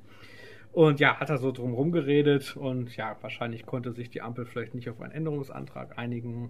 [0.71, 4.73] Und ja, hat er so drum rumgeredet und ja, wahrscheinlich konnte sich die Ampel vielleicht
[4.73, 6.49] nicht auf einen Änderungsantrag einigen.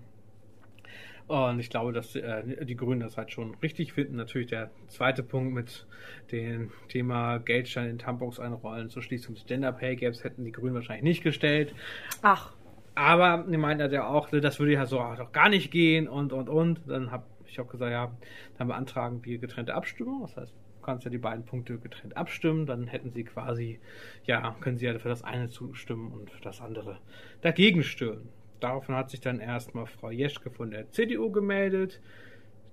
[1.28, 4.18] Und ich glaube, dass äh, die Grünen das halt schon richtig finden.
[4.18, 5.88] Natürlich der zweite Punkt mit
[6.32, 10.76] dem Thema Geldschein in Tampons einrollen zur Schließung des Gender Pay Gaps hätten die Grünen
[10.76, 11.74] wahrscheinlich nicht gestellt.
[12.22, 12.54] Ach,
[12.96, 16.50] Aber die meint ja auch, das würde ja so doch gar nicht gehen und und
[16.50, 16.82] und.
[16.88, 18.12] Dann habe ich auch gesagt, ja,
[18.58, 20.22] dann beantragen wir getrennte Abstimmung.
[20.22, 22.66] Das heißt, du kannst ja die beiden Punkte getrennt abstimmen.
[22.66, 23.80] Dann hätten sie quasi,
[24.26, 27.00] ja, können sie ja für das eine zustimmen und für das andere
[27.42, 28.30] dagegen stimmen.
[28.60, 32.00] Daraufhin hat sich dann erstmal Frau Jeschke von der CDU gemeldet.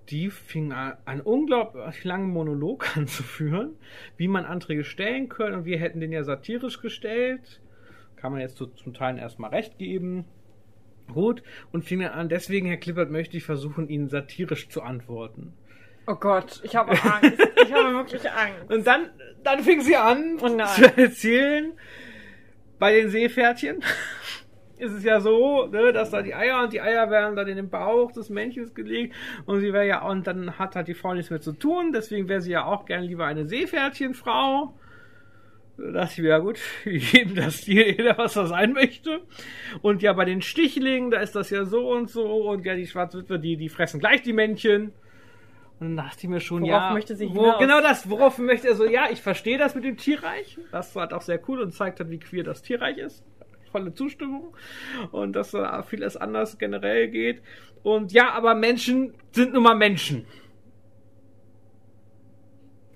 [0.09, 3.77] Die fing an, einen unglaublich langen Monolog anzuführen,
[4.17, 5.57] wie man Anträge stellen können.
[5.57, 7.61] Und wir hätten den ja satirisch gestellt.
[8.21, 10.27] Kann man jetzt so zum Teil erstmal recht geben.
[11.13, 11.43] Gut.
[11.73, 15.55] Und fing dann an, deswegen, Herr Klippert, möchte ich versuchen, Ihnen satirisch zu antworten.
[16.07, 17.49] oh Gott, ich habe Angst.
[17.63, 18.71] Ich habe wirklich Angst.
[18.71, 19.11] Und dann,
[19.43, 21.73] dann fing sie an Oh zu erzählen,
[22.79, 23.83] bei den Seepferdchen
[24.79, 27.57] ist es ja so, ne, dass da die Eier und die Eier werden dann in
[27.57, 29.15] den Bauch des Männchens gelegt
[29.47, 32.29] und sie wäre ja, und dann hat halt die Frau nichts mehr zu tun, deswegen
[32.29, 34.75] wäre sie ja auch gern lieber eine Seepferdchenfrau.
[35.81, 39.23] Da dachte ich mir, ja gut, jedem das jeder, was er sein möchte.
[39.81, 42.25] Und ja, bei den Stichlingen, da ist das ja so und so.
[42.49, 44.93] Und ja, die Schwarzwitwe, die, die fressen gleich die Männchen.
[45.79, 46.93] Und dann dachte ich mir schon, Worauf ja.
[46.93, 47.57] möchte sie wo?
[47.59, 50.59] Genau das, worauf möchte er so, ja, ich verstehe das mit dem Tierreich.
[50.71, 53.25] Das war halt auch sehr cool und zeigt hat, wie queer das Tierreich ist.
[53.73, 54.55] Volle Zustimmung.
[55.13, 57.41] Und dass da vieles anders generell geht.
[57.83, 60.27] Und ja, aber Menschen sind nun mal Menschen.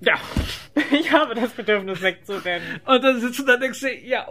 [0.04, 0.14] Ja.
[0.90, 2.80] Ich habe das Bedürfnis wegzurennen.
[2.84, 4.26] Und dann sitzt du da und denkst dir, ja,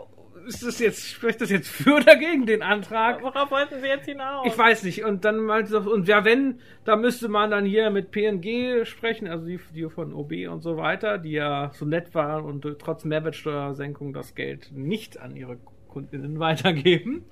[0.46, 3.22] ist das jetzt, spricht das jetzt für oder gegen den Antrag?
[3.22, 4.46] Worauf wollten Sie jetzt hinaus?
[4.46, 5.04] Ich weiß nicht.
[5.04, 9.28] Und dann meinte sie, und ja, wenn, da müsste man dann hier mit PNG sprechen,
[9.28, 13.06] also die, die von OB und so weiter, die ja so nett waren und trotz
[13.06, 15.58] Mehrwertsteuersenkung das Geld nicht an ihre
[15.88, 17.26] Kundinnen weitergeben,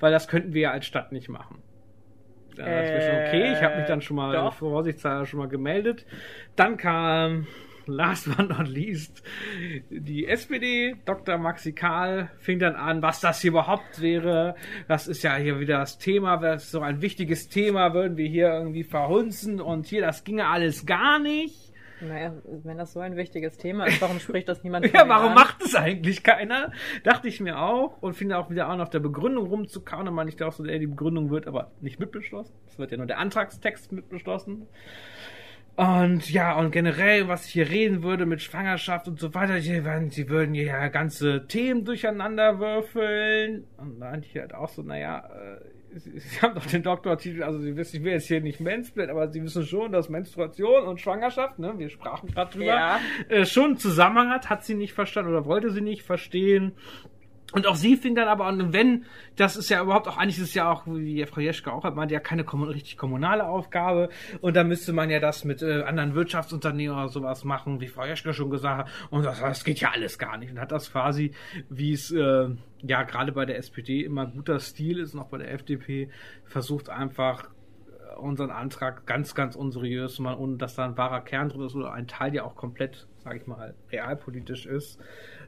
[0.00, 1.62] weil das könnten wir ja als Stadt nicht machen.
[2.56, 3.52] Ja, das wäre schon okay.
[3.52, 4.54] Ich habe mich dann schon mal doch.
[4.54, 6.04] vorsichtshalber schon mal gemeldet.
[6.56, 7.46] Dann kam
[7.88, 9.22] last but not least
[9.90, 11.38] die SPD, Dr.
[11.38, 14.54] Maxi Karl, fing dann an, was das hier überhaupt wäre.
[14.86, 18.28] Das ist ja hier wieder das Thema, das ist so ein wichtiges Thema, würden wir
[18.28, 21.72] hier irgendwie verhunzen und hier, das ginge alles gar nicht.
[22.00, 25.34] Naja, wenn das so ein wichtiges Thema ist, warum spricht das niemand Ja, warum an?
[25.34, 26.72] macht es eigentlich keiner?
[27.02, 30.06] Dachte ich mir auch und finde auch wieder an, auf der Begründung rumzukauen.
[30.06, 32.54] Und meine ich auch so, die Begründung wird aber nicht mitbeschlossen.
[32.68, 34.68] Es wird ja nur der Antragstext mitbeschlossen.
[35.78, 39.84] Und ja, und generell, was ich hier reden würde mit Schwangerschaft und so weiter, sie
[39.84, 43.62] würden hier ja ganze Themen durcheinander würfeln.
[43.76, 45.30] Und da meinte ich halt auch so, naja,
[45.94, 48.58] äh, sie, sie haben doch den Doktortitel, also sie wissen, ich will jetzt hier nicht
[48.58, 52.98] Mansplain, aber sie wissen schon, dass Menstruation und Schwangerschaft, ne, wir sprachen gerade drüber, Ja.
[53.28, 56.72] äh, schon einen Zusammenhang hat, hat sie nicht verstanden oder wollte sie nicht verstehen.
[57.52, 59.06] Und auch sie fing dann aber an, wenn,
[59.36, 61.96] das ist ja überhaupt auch, eigentlich ist es ja auch, wie Frau Jeschke auch hat,
[61.96, 64.10] meinte, ja keine kommun richtig kommunale Aufgabe.
[64.42, 68.04] Und dann müsste man ja das mit äh, anderen Wirtschaftsunternehmen oder sowas machen, wie Frau
[68.04, 69.08] Jeschke schon gesagt hat.
[69.10, 70.50] Und das, das geht ja alles gar nicht.
[70.50, 71.32] Und hat das quasi,
[71.70, 72.48] wie es äh,
[72.82, 76.10] ja gerade bei der SPD immer guter Stil ist auch bei der FDP,
[76.44, 77.48] versucht einfach
[78.18, 81.74] unseren Antrag ganz, ganz unseriös zu machen, ohne dass da ein wahrer Kern drin ist
[81.74, 84.98] oder ein Teil, der auch komplett, sage ich mal, realpolitisch ist,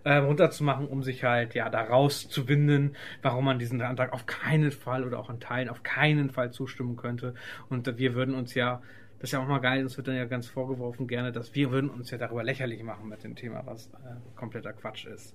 [0.04, 5.04] äh, runterzumachen, um sich halt ja da rauszuwinden, warum man diesen Antrag auf keinen Fall
[5.04, 7.35] oder auch in Teilen auf keinen Fall zustimmen könnte.
[7.68, 8.83] Und wir würden uns ja,
[9.18, 11.70] das ist ja auch mal geil, uns wird dann ja ganz vorgeworfen gerne, dass wir
[11.70, 15.35] würden uns ja darüber lächerlich machen mit dem Thema, was äh, kompletter Quatsch ist.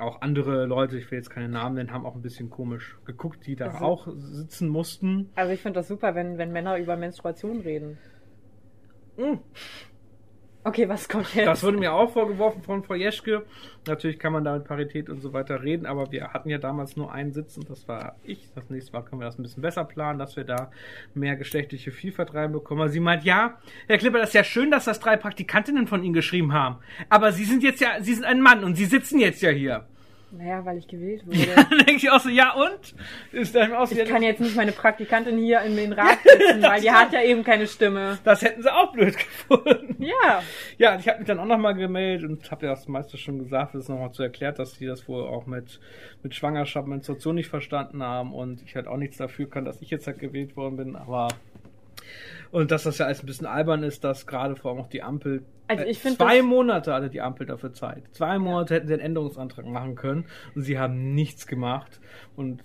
[0.00, 3.46] Auch andere Leute, ich will jetzt keine Namen nennen, haben auch ein bisschen komisch geguckt,
[3.46, 5.30] die da Also- auch sitzen mussten.
[5.34, 7.98] Also ich finde das super, wenn, wenn Männer über Menstruation reden.
[9.16, 9.38] Mm.
[10.62, 11.46] Okay, was kommt jetzt?
[11.46, 13.46] Das wurde mir auch vorgeworfen von Frau Jeschke.
[13.86, 16.96] Natürlich kann man da mit Parität und so weiter reden, aber wir hatten ja damals
[16.96, 18.50] nur einen Sitz und das war ich.
[18.54, 20.70] Das nächste Mal können wir das ein bisschen besser planen, dass wir da
[21.14, 22.82] mehr geschlechtliche Vielfalt reinbekommen.
[22.82, 26.04] Aber sie meint, ja, Herr Klipper, das ist ja schön, dass das drei Praktikantinnen von
[26.04, 26.76] Ihnen geschrieben haben.
[27.08, 29.86] Aber Sie sind jetzt ja, Sie sind ein Mann und Sie sitzen jetzt ja hier.
[30.32, 31.38] Naja, weil ich gewählt wurde.
[31.54, 32.94] Dann denke ich auch so, ja und?
[33.32, 36.18] Ist dann auch so, Ich ja, kann jetzt nicht meine Praktikantin hier in den Rat
[36.24, 38.18] setzen, weil die hat ja eben keine Stimme.
[38.24, 39.16] das hätten sie auch blöd
[39.48, 40.02] gefunden.
[40.02, 40.42] Ja.
[40.78, 43.74] Ja, ich habe mich dann auch nochmal gemeldet und habe ja das meiste schon gesagt,
[43.74, 45.80] das nochmal zu erklärt, dass die das wohl auch mit,
[46.22, 49.90] mit Schwangerschaft, Menstruation nicht verstanden haben und ich halt auch nichts dafür kann, dass ich
[49.90, 51.28] jetzt halt gewählt worden bin, aber
[52.52, 55.02] und dass das ja alles ein bisschen albern ist, dass gerade vor allem auch die
[55.02, 58.02] Ampel Also ich äh, finde zwei das- Monate hatte die Ampel dafür Zeit.
[58.12, 62.00] Zwei Monate hätten sie einen Änderungsantrag machen können und sie haben nichts gemacht
[62.36, 62.62] und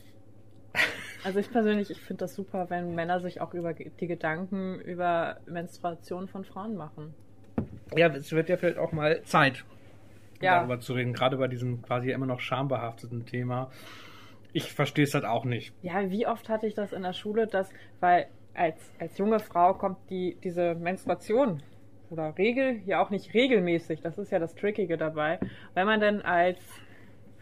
[1.24, 5.38] Also ich persönlich, ich finde das super, wenn Männer sich auch über die Gedanken über
[5.48, 7.14] Menstruation von Frauen machen.
[7.96, 9.66] ja, es wird ja vielleicht auch mal Zeit,
[10.42, 10.58] Ja.
[10.60, 13.72] darüber zu reden, gerade bei diesem quasi immer noch schambehafteten Thema.
[14.54, 15.74] Ich verstehe es halt auch nicht.
[15.82, 17.70] Ja, wie oft hatte ich das in der Schule, dass,
[18.02, 21.62] weil als, als junge Frau kommt die, diese Menstruation
[22.10, 25.40] oder Regel ja auch nicht regelmäßig, das ist ja das Trickige dabei.
[25.74, 26.60] Wenn man dann als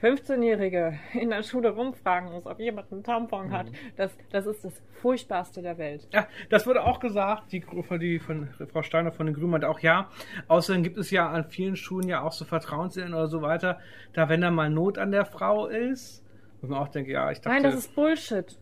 [0.01, 4.81] 15-Jährige in der Schule rumfragen muss, ob jemand einen Tampon hat, das, das ist das
[5.01, 6.07] Furchtbarste der Welt.
[6.11, 9.69] Ja, das wurde auch gesagt, die, von, die von Frau Steiner von den Grünen meinte
[9.69, 10.09] auch, ja,
[10.47, 13.79] außerdem gibt es ja an vielen Schulen ja auch so Vertrauensehren oder so weiter,
[14.13, 16.23] da wenn da mal Not an der Frau ist,
[16.61, 18.57] wo man auch denkt, ja, ich dachte, Nein, das ist Bullshit.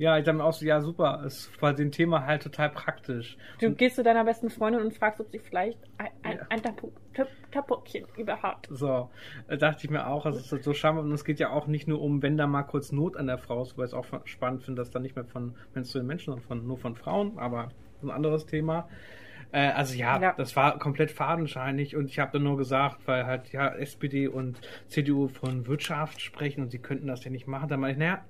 [0.00, 3.36] Ja, ich dachte mir auch so, ja, super, ist bei dem Thema halt total praktisch.
[3.60, 6.46] Du gehst zu deiner besten Freundin und fragst, ob sie vielleicht ein, ein, Ja.
[6.48, 8.66] ein Tapu- Tap- Tapuckchen über hat.
[8.70, 9.10] So,
[9.48, 11.66] äh, dachte ich mir auch, es ist halt so schamhaft und es geht ja auch
[11.66, 13.94] nicht nur um, wenn da mal kurz Not an der Frau ist, weil ich es
[13.94, 17.38] auch spannend finde, dass da nicht mehr von menstruierenden Menschen, sondern von, nur von Frauen,
[17.38, 17.68] aber
[18.02, 18.88] ein anderes Thema.
[19.52, 20.32] Äh, also ja, Ja.
[20.36, 24.60] das war komplett fadenscheinig und ich habe dann nur gesagt, weil halt ja SPD und
[24.86, 28.24] CDU von Wirtschaft sprechen und sie könnten das ja nicht machen, dann meine ich, naja,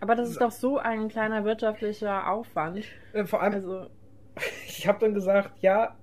[0.00, 2.84] Aber das ist doch so ein kleiner wirtschaftlicher Aufwand.
[3.12, 3.86] äh, vor allem, Also,
[4.66, 5.96] ich habe dann gesagt, ja,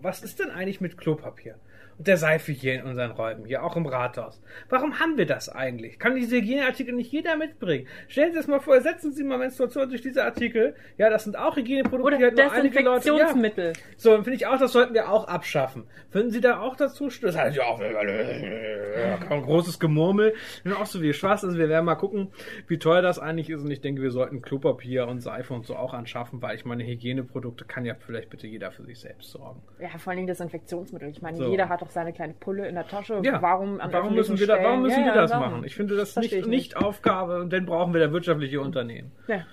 [0.00, 1.58] was ist denn eigentlich mit Klopapier?
[2.00, 4.40] Der Seife hier in unseren Räumen, hier auch im Rathaus.
[4.68, 5.98] Warum haben wir das eigentlich?
[5.98, 7.88] Kann diese Hygieneartikel nicht jeder mitbringen?
[8.06, 10.76] Stellen Sie es mal vor, ersetzen Sie mal Menstruation durch diese Artikel.
[10.96, 13.08] Ja, das sind auch Hygieneprodukte, oder die halt nur einige Leute.
[13.08, 13.14] Ja.
[13.14, 13.72] Desinfektionsmittel.
[13.96, 15.88] So, dann finde ich auch, das sollten wir auch abschaffen.
[16.12, 17.32] Würden Sie da auch dazu stimmen?
[17.32, 20.34] Das heißt ja auch ein großes Gemurmel.
[20.64, 21.44] Und auch so wie Spaß.
[21.44, 22.30] Also wir werden mal gucken,
[22.68, 23.62] wie teuer das eigentlich ist.
[23.64, 26.84] Und ich denke, wir sollten Klopapier und Seife und so auch anschaffen, weil ich meine,
[26.84, 29.60] Hygieneprodukte kann ja vielleicht bitte jeder für sich selbst sorgen.
[29.80, 31.08] Ja, vor allen Dingen Desinfektionsmittel.
[31.08, 31.50] Ich meine, So.
[31.50, 33.20] jeder hat doch auch seine kleine Pulle in der Tasche.
[33.24, 35.06] Ja, warum an warum müssen wir, da, warum müssen Stellen?
[35.08, 35.64] wir Ja, das ja, machen?
[35.64, 39.12] Ich finde das nicht, ich nicht Aufgabe und dann brauchen wir da wirtschaftliche Unternehmen.
[39.26, 39.44] Ja,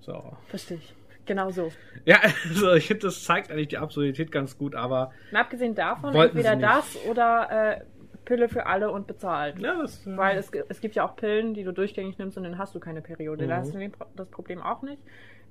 [0.00, 0.36] So.
[0.48, 0.94] verstehe ich.
[1.26, 1.70] Genau so.
[2.04, 2.16] Ja,
[2.48, 6.56] also ich finde, das zeigt eigentlich die Absurdität ganz gut, aber Und abgesehen davon, entweder
[6.56, 7.80] das oder äh,
[8.24, 9.58] Pille für alle und bezahlt.
[9.58, 12.44] ja, das, äh, Weil es, es gibt ja auch Pillen, die du durchgängig nimmst und
[12.44, 13.46] dann hast du keine Periode.
[13.46, 13.60] Da Mhm.
[13.60, 15.00] hast du das Problem auch nicht.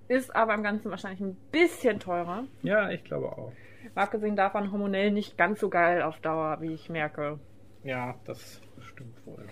[0.07, 2.43] Ist aber im Ganzen wahrscheinlich ein bisschen teurer.
[2.63, 3.53] ja, ich glaube auch.
[3.95, 7.39] Abgesehen davon hormonell nicht ganz so geil auf Dauer, wie ich merke.
[7.83, 9.43] Ja, das stimmt wohl.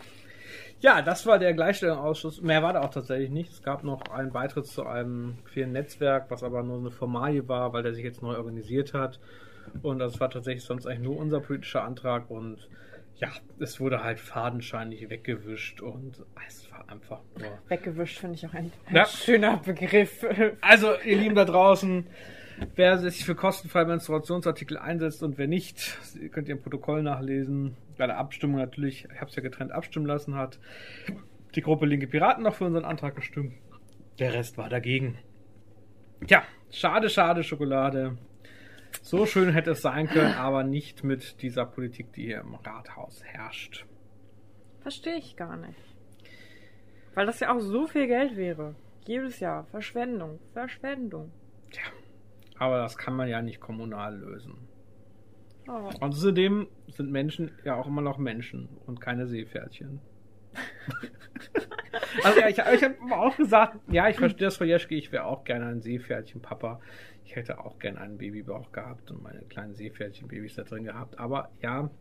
[0.81, 2.41] Ja, das war der Gleichstellungsausschuss.
[2.41, 3.51] Mehr war da auch tatsächlich nicht.
[3.51, 7.73] Es gab noch einen Beitritt zu einem queeren Netzwerk, was aber nur eine Formalie war,
[7.73, 9.19] weil der sich jetzt neu organisiert hat.
[9.81, 12.29] Und das war tatsächlich sonst eigentlich nur unser politischer Antrag.
[12.29, 12.69] Und
[13.19, 17.59] ja, es wurde halt fadenscheinig weggewischt und es war einfach nur.
[17.67, 19.05] Weggewischt finde ich auch ein, ein Ja.
[19.05, 20.25] schöner Begriff.
[20.61, 22.07] Also, ihr Lieben da draußen,
[22.75, 25.97] wer sich für kostenfreie Menstruationsartikel einsetzt und wer nicht,
[26.31, 27.75] könnt ihr im Protokoll nachlesen.
[27.97, 30.59] Bei der Abstimmung natürlich, ich habe es ja getrennt abstimmen lassen, hat
[31.55, 33.53] die Gruppe Linke Piraten noch für unseren Antrag gestimmt.
[34.19, 35.17] Der Rest war dagegen.
[36.25, 38.17] Tja, schade, schade, Schokolade.
[39.01, 43.23] So schön hätte es sein können, aber nicht mit dieser Politik, die hier im Rathaus
[43.23, 43.85] herrscht.
[44.81, 45.79] Verstehe ich gar nicht.
[47.13, 48.75] Weil das ja auch so viel Geld wäre.
[49.05, 49.65] Jedes Jahr.
[49.65, 50.39] Verschwendung.
[50.53, 51.31] Verschwendung.
[51.71, 51.83] Tja,
[52.57, 54.67] aber das kann man ja nicht kommunal lösen.
[55.67, 55.89] Oh.
[55.99, 60.01] Außerdem sind Menschen ja auch immer noch Menschen und keine Seepferdchen.
[62.23, 65.25] also ja, ich, ich habe auch gesagt, ja, ich verstehe das von Jeschke, ich wäre
[65.25, 66.79] auch gerne ein Seepferdchen-Papa.
[67.29, 71.19] Ich hätte auch gerne einen Babybauch gehabt und meine kleinen Seepferdchen-Babys da drin gehabt.
[71.19, 71.91] Aber ja,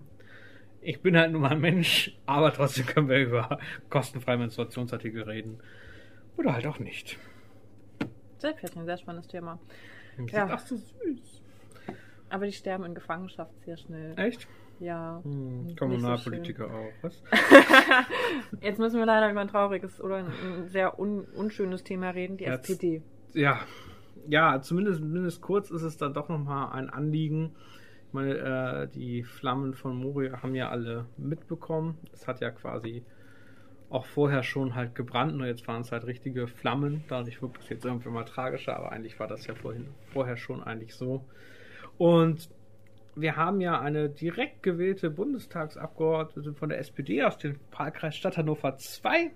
[0.81, 3.59] ich bin halt nur mal ein Mensch, aber trotzdem können wir über
[3.91, 5.59] kostenfreie Menstruationsartikel reden.
[6.39, 7.19] Oder halt auch nicht.
[8.39, 9.59] Seepferdchen, sehr spannendes Thema.
[10.17, 10.49] Die Ja.
[10.51, 11.43] Ach so süß.
[12.31, 14.15] Aber die sterben in Gefangenschaft sehr schnell.
[14.19, 14.49] Echt?
[14.81, 15.21] Ja.
[15.25, 16.93] Hm, Kommunalpolitiker auch.
[17.03, 17.23] Was?
[18.63, 22.39] Jetzt müssen wir leider über ein trauriges oder ein, ein sehr un, unschönes Thema reden,
[22.39, 23.03] die Jetzt- SPD.
[23.35, 23.61] ja,
[24.29, 27.55] ja, zumindest, zumindest kurz ist es dann doch nochmal ein Anliegen.
[28.07, 31.99] Ich meine, äh, die Flammen von Moria haben ja alle mitbekommen.
[32.13, 33.05] Es hat ja quasi
[33.91, 37.05] auch vorher schon halt gebrannt, nur jetzt waren es halt richtige Flammen.
[37.09, 40.63] Dadurch wirkt es jetzt irgendwie mal tragischer, aber eigentlich war das ja vorhin, vorher schon
[40.63, 41.25] eigentlich so.
[41.97, 42.51] Und
[43.17, 48.77] wir haben ja eine direkt gewählte Bundestagsabgeordnete von der SPD aus dem Wahlkreis Stadt Hannover
[48.77, 49.31] 2.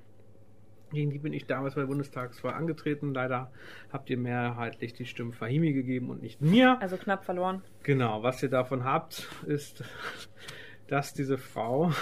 [0.93, 3.15] Gegen die bin ich damals bei der Bundestagswahl angetreten.
[3.15, 3.51] Leider
[3.93, 6.79] habt ihr mehrheitlich die Stimmen Fahimi gegeben und nicht mir.
[6.81, 7.63] Also knapp verloren.
[7.83, 9.85] Genau, was ihr davon habt, ist,
[10.89, 11.93] dass diese Frau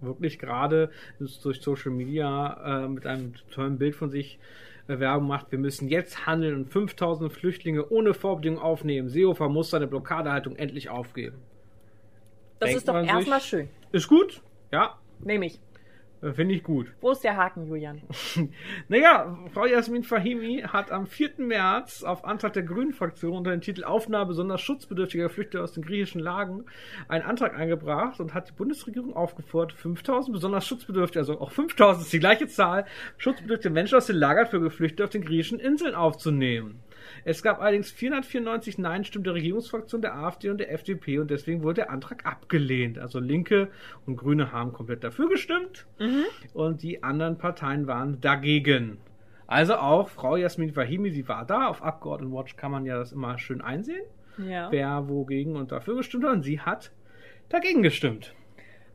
[0.00, 4.38] wirklich gerade durch Social Media äh, mit einem tollen Bild von sich
[4.88, 5.52] äh, Werbung macht.
[5.52, 9.08] Wir müssen jetzt handeln und 5000 Flüchtlinge ohne Vorbedingung aufnehmen.
[9.08, 11.38] Seehofer muss seine Blockadehaltung endlich aufgeben.
[12.58, 13.68] Das Denkt ist doch erstmal schön.
[13.92, 14.42] Ist gut?
[14.70, 15.60] Ja, Nehme ich.
[16.22, 16.92] Äh, finde ich gut.
[17.00, 18.00] Wo ist der Haken, Julian?
[18.88, 21.32] Naja, Frau Jasmin Fahimi hat am 4.
[21.38, 25.84] März auf Antrag der Grünen Fraktion unter dem Titel Aufnahme besonders schutzbedürftiger Flüchtlinge aus den
[25.84, 26.64] griechischen Lagen
[27.08, 32.12] einen Antrag eingebracht und hat die Bundesregierung aufgefordert, 5000 besonders schutzbedürftige, also auch 5000 ist
[32.12, 32.86] die gleiche Zahl,
[33.18, 36.80] schutzbedürftige Menschen aus den Lagern für Geflüchtete auf den griechischen Inseln aufzunehmen.
[37.24, 41.74] Es gab allerdings 494 Nein-Stimmen der Regierungsfraktion, der AfD und der FDP und deswegen wurde
[41.82, 42.98] der Antrag abgelehnt.
[42.98, 43.68] Also Linke
[44.06, 45.86] und Grüne haben komplett dafür gestimmt
[46.54, 48.98] und die anderen Parteien waren dagegen.
[49.46, 51.68] Also auch Frau Jasmin Fahimi, sie war da.
[51.68, 54.02] Auf Abgeordnetenwatch kann man ja das immer schön einsehen,
[54.38, 54.70] Ja.
[54.70, 56.32] wer wogegen und dafür gestimmt hat.
[56.32, 56.90] Und sie hat
[57.50, 58.34] dagegen gestimmt.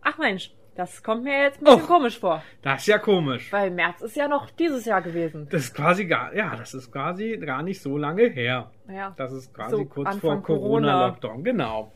[0.02, 1.88] Ach Mensch, das kommt mir jetzt ein bisschen Och.
[1.88, 2.44] komisch vor.
[2.62, 3.52] Das ist ja komisch.
[3.52, 5.48] Weil März ist ja noch dieses Jahr gewesen.
[5.50, 8.70] Das ist quasi gar, ja, das ist quasi gar nicht so lange her.
[8.88, 9.14] Ja.
[9.18, 11.92] Das ist quasi So, kurz Anfang vor Corona-Lockdown, genau.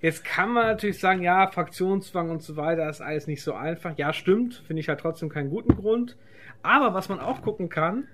[0.00, 3.96] Jetzt kann man natürlich sagen, ja, Fraktionszwang und so weiter ist alles nicht so einfach.
[3.98, 6.16] Ja, stimmt, finde ich halt trotzdem keinen guten Grund.
[6.62, 8.08] Aber was man auch gucken kann,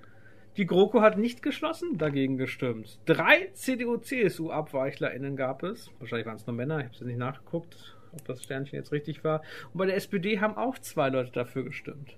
[0.56, 2.98] die GroKo hat nicht geschlossen dagegen gestimmt.
[3.06, 5.90] Drei CDU-CSU-AbweichlerInnen gab es.
[6.00, 9.24] Wahrscheinlich waren es nur Männer, ich habe es nicht nachgeguckt, ob das Sternchen jetzt richtig
[9.24, 9.42] war.
[9.72, 12.16] Und bei der SPD haben auch zwei Leute dafür gestimmt.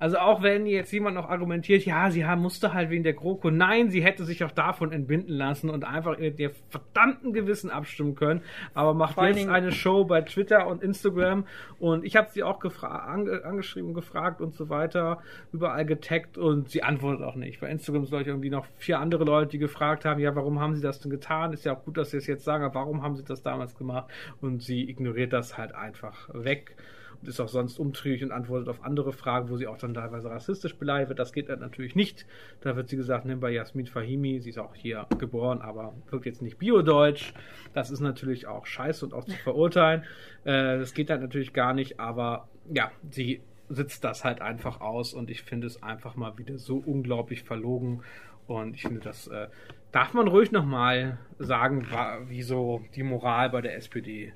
[0.00, 3.50] Also auch wenn jetzt jemand noch argumentiert, ja, sie musste halt wegen der GroKo.
[3.50, 8.16] Nein, sie hätte sich auch davon entbinden lassen und einfach in ihr verdammten Gewissen abstimmen
[8.16, 8.42] können.
[8.74, 11.44] Aber macht Vor jetzt eine Show bei Twitter und Instagram.
[11.78, 15.18] Und ich habe sie auch ange angeschrieben, gefragt und so weiter,
[15.52, 17.60] überall getaggt und sie antwortet auch nicht.
[17.60, 20.82] Bei Instagram sind irgendwie noch vier andere Leute, die gefragt haben, ja, warum haben sie
[20.82, 21.52] das denn getan?
[21.52, 23.76] Ist ja auch gut, dass sie es jetzt sagen, aber warum haben sie das damals
[23.76, 24.10] gemacht?
[24.40, 26.74] Und sie ignoriert das halt einfach weg.
[27.22, 30.76] ist auch sonst umtriebig und antwortet auf andere Fragen, wo sie auch dann teilweise rassistisch
[30.76, 31.18] beleidigt wird.
[31.18, 32.26] Das geht dann natürlich nicht.
[32.60, 36.26] Da wird sie gesagt, nimm bei Jasmin Fahimi, sie ist auch hier geboren, aber wirkt
[36.26, 37.32] jetzt nicht biodeutsch.
[37.72, 40.04] Das ist natürlich auch scheiße und auch zu verurteilen.
[40.44, 45.14] Äh, das geht dann natürlich gar nicht, aber ja, sie sitzt das halt einfach aus
[45.14, 48.02] und ich finde es einfach mal wieder so unglaublich verlogen
[48.50, 49.46] und ich finde, das äh,
[49.92, 51.86] darf man ruhig nochmal sagen,
[52.26, 54.32] wie so die Moral bei der SPD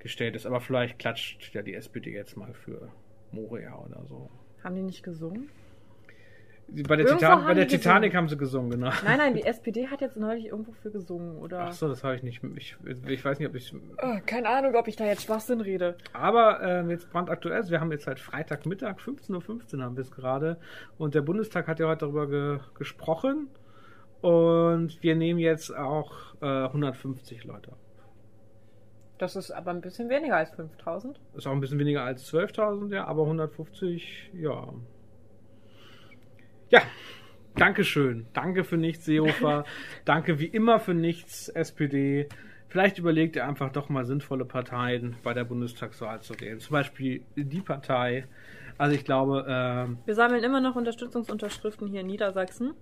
[0.00, 0.44] gestellt ist.
[0.44, 2.90] Aber vielleicht klatscht ja die SPD jetzt mal für
[3.32, 4.30] Moria oder so.
[4.64, 5.50] Haben die nicht gesungen?
[6.88, 8.16] Bei der, Titan bei der Titanic gesungen.
[8.16, 8.90] haben sie gesungen, genau.
[9.04, 11.60] Nein, nein, die SPD hat jetzt neulich irgendwo für gesungen, oder?
[11.60, 12.40] Ach so, das habe ich nicht.
[12.56, 12.74] Ich,
[13.06, 13.72] ich weiß nicht, ob ich.
[14.02, 15.98] Oh, keine Ahnung, ob ich da jetzt Schwachsinn rede.
[16.14, 20.56] Aber äh, jetzt brandaktuell, wir haben jetzt halt Freitagmittag, 15.15 Uhr haben wir es gerade.
[20.96, 23.48] Und der Bundestag hat ja heute darüber ge gesprochen.
[24.22, 27.72] Und wir nehmen jetzt auch äh, 150 Leute
[29.18, 31.20] Das ist aber ein bisschen weniger als 5000.
[31.34, 34.68] Ist auch ein bisschen weniger als 12.000, ja, aber 150, ja.
[36.70, 36.82] Ja,
[37.56, 38.26] Dankeschön.
[38.32, 39.64] Danke für nichts, Seehofer.
[40.04, 42.28] Danke wie immer für nichts, SPD.
[42.68, 46.58] Vielleicht überlegt ihr einfach doch mal sinnvolle Parteien bei der Bundestagswahl zu wählen.
[46.58, 48.26] Zum Beispiel die Partei.
[48.76, 49.46] Also ich glaube.
[49.48, 52.74] Ähm, Wir sammeln immer noch Unterstützungsunterschriften hier in Niedersachsen.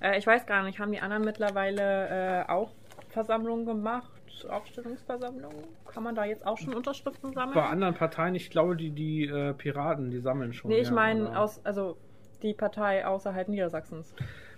[0.00, 2.72] Äh, ich weiß gar nicht, haben die anderen mittlerweile äh, auch
[3.10, 4.13] Versammlungen gemacht?
[4.44, 5.64] Aufstellungsversammlungen?
[5.86, 7.54] Kann man da jetzt auch schon Unterschriften sammeln?
[7.54, 10.70] Bei anderen Parteien, ich glaube, die, die äh, Piraten, die sammeln schon.
[10.70, 11.96] Nee, ich ja, meine, aus, also
[12.42, 14.14] die Partei außerhalb Niedersachsens.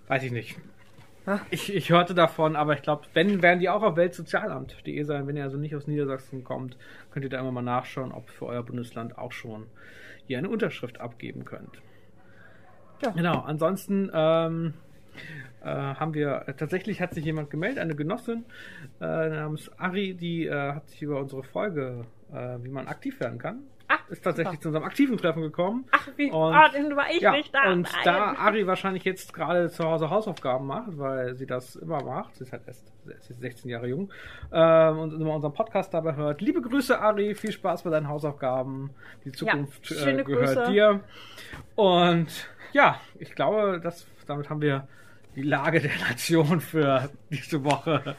[0.07, 0.57] Weiß ich nicht.
[1.49, 5.27] Ich, ich hörte davon, aber ich glaube, wenn, werden die auch auf Weltsozialamt.de sein.
[5.27, 6.77] Wenn ihr also nicht aus Niedersachsen kommt,
[7.11, 9.65] könnt ihr da immer mal nachschauen, ob für euer Bundesland auch schon
[10.27, 11.81] ihr eine Unterschrift abgeben könnt.
[13.03, 13.11] Ja.
[13.11, 14.73] Genau, ansonsten ähm,
[15.56, 18.45] äh, haben wir, äh, tatsächlich hat sich jemand gemeldet, eine Genossin
[19.01, 23.39] äh, namens Ari, die äh, hat sich über unsere Folge, äh, wie man aktiv werden
[23.39, 24.61] kann, Ach, ist tatsächlich super.
[24.61, 25.85] zu unserem aktiven Treffen gekommen.
[25.91, 27.71] Ach, wie und, oh, war ich ja, nicht da.
[27.71, 28.01] Und Nein.
[28.03, 32.43] da Ari wahrscheinlich jetzt gerade zu Hause Hausaufgaben macht, weil sie das immer macht, sie
[32.43, 34.11] ist halt erst sie ist 16 Jahre jung,
[34.51, 36.41] ähm, und immer unseren Podcast dabei hört.
[36.41, 38.89] Liebe Grüße, Ari, viel Spaß bei deinen Hausaufgaben.
[39.23, 40.71] Die Zukunft ja, äh, gehört Grüße.
[40.71, 40.99] dir.
[41.75, 44.87] Und ja, ich glaube, dass, damit haben wir
[45.37, 48.15] die Lage der Nation für diese Woche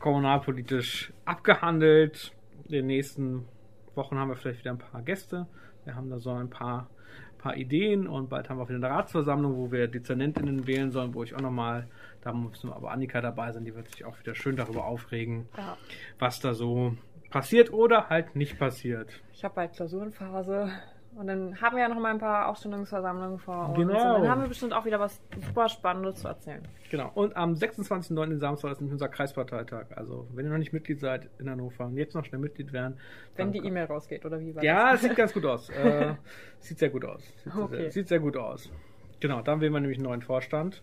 [0.00, 2.32] kommunalpolitisch abgehandelt.
[2.66, 3.46] In den nächsten
[3.94, 5.46] Wochen haben wir vielleicht wieder ein paar Gäste.
[5.84, 6.90] Wir haben da so ein paar,
[7.38, 11.14] paar Ideen und bald haben wir auch wieder eine Ratsversammlung, wo wir DezernentInnen wählen sollen,
[11.14, 11.86] wo ich auch nochmal,
[12.20, 15.76] da müssen aber Annika dabei sein, die wird sich auch wieder schön darüber aufregen, ja.
[16.18, 16.96] was da so
[17.30, 19.22] passiert oder halt nicht passiert.
[19.32, 20.72] Ich habe bald Klausurenphase.
[21.16, 23.78] Und dann haben wir ja noch mal ein paar Ausstellungsversammlungen vor uns.
[23.78, 24.16] Genau.
[24.16, 26.62] Und dann haben wir bestimmt auch wieder was super Spannendes zu erzählen.
[26.90, 27.10] Genau.
[27.14, 28.38] Und am 26.09.
[28.38, 29.86] Samstag ist unser Kreisparteitag.
[29.96, 32.98] Also, wenn ihr noch nicht Mitglied seid in Hannover und jetzt noch schnell Mitglied werden.
[33.36, 35.68] Wenn die E-Mail rausgeht, oder wie war Ja, es sieht ganz gut aus.
[35.70, 36.14] äh,
[36.60, 37.22] sieht sehr gut aus.
[37.42, 37.76] Sieht, okay.
[37.76, 38.70] sehr, sieht sehr gut aus.
[39.20, 40.82] Genau, dann wählen wir nämlich einen neuen Vorstand.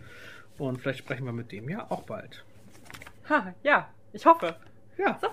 [0.58, 2.44] Und vielleicht sprechen wir mit dem ja auch bald.
[3.30, 4.56] Ha, ja, ich hoffe.
[4.98, 5.18] Ja.
[5.22, 5.28] So.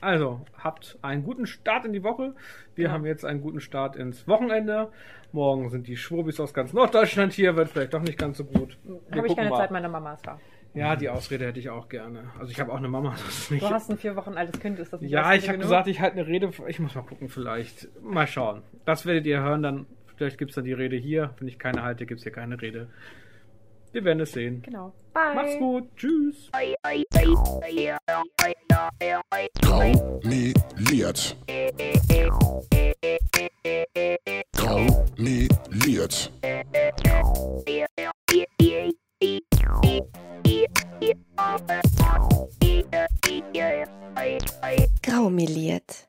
[0.00, 2.34] Also, habt einen guten Start in die Woche.
[2.74, 2.92] Wir ja.
[2.92, 4.90] haben jetzt einen guten Start ins Wochenende.
[5.32, 8.78] Morgen sind die Schwurbis aus ganz Norddeutschland hier, wird vielleicht doch nicht ganz so gut.
[9.10, 9.56] Habe ich keine mal.
[9.56, 10.38] Zeit, meine Mama ist da.
[10.74, 12.30] Ja, die Ausrede hätte ich auch gerne.
[12.38, 13.14] Also ich habe auch eine Mama.
[13.50, 16.00] du hast ein vier Wochen altes Kind, ist das nicht Ja, ich habe gesagt, ich
[16.00, 16.50] halte eine Rede.
[16.68, 17.88] Ich muss mal gucken, vielleicht.
[18.02, 18.62] Mal schauen.
[18.84, 21.34] Das werdet ihr hören, dann vielleicht gibt es dann die Rede hier.
[21.38, 22.88] Wenn ich keine halte, gibt es hier keine Rede.
[23.92, 24.62] Wir werden es sehen.
[24.62, 24.92] Genau.
[25.14, 25.34] Bye.
[25.34, 25.84] Mach's gut.
[25.96, 26.50] Tschüss.
[29.60, 29.84] Grau
[30.20, 31.36] Traumiliert.
[34.52, 36.32] Traumiliert.
[45.02, 46.08] Graumeliert.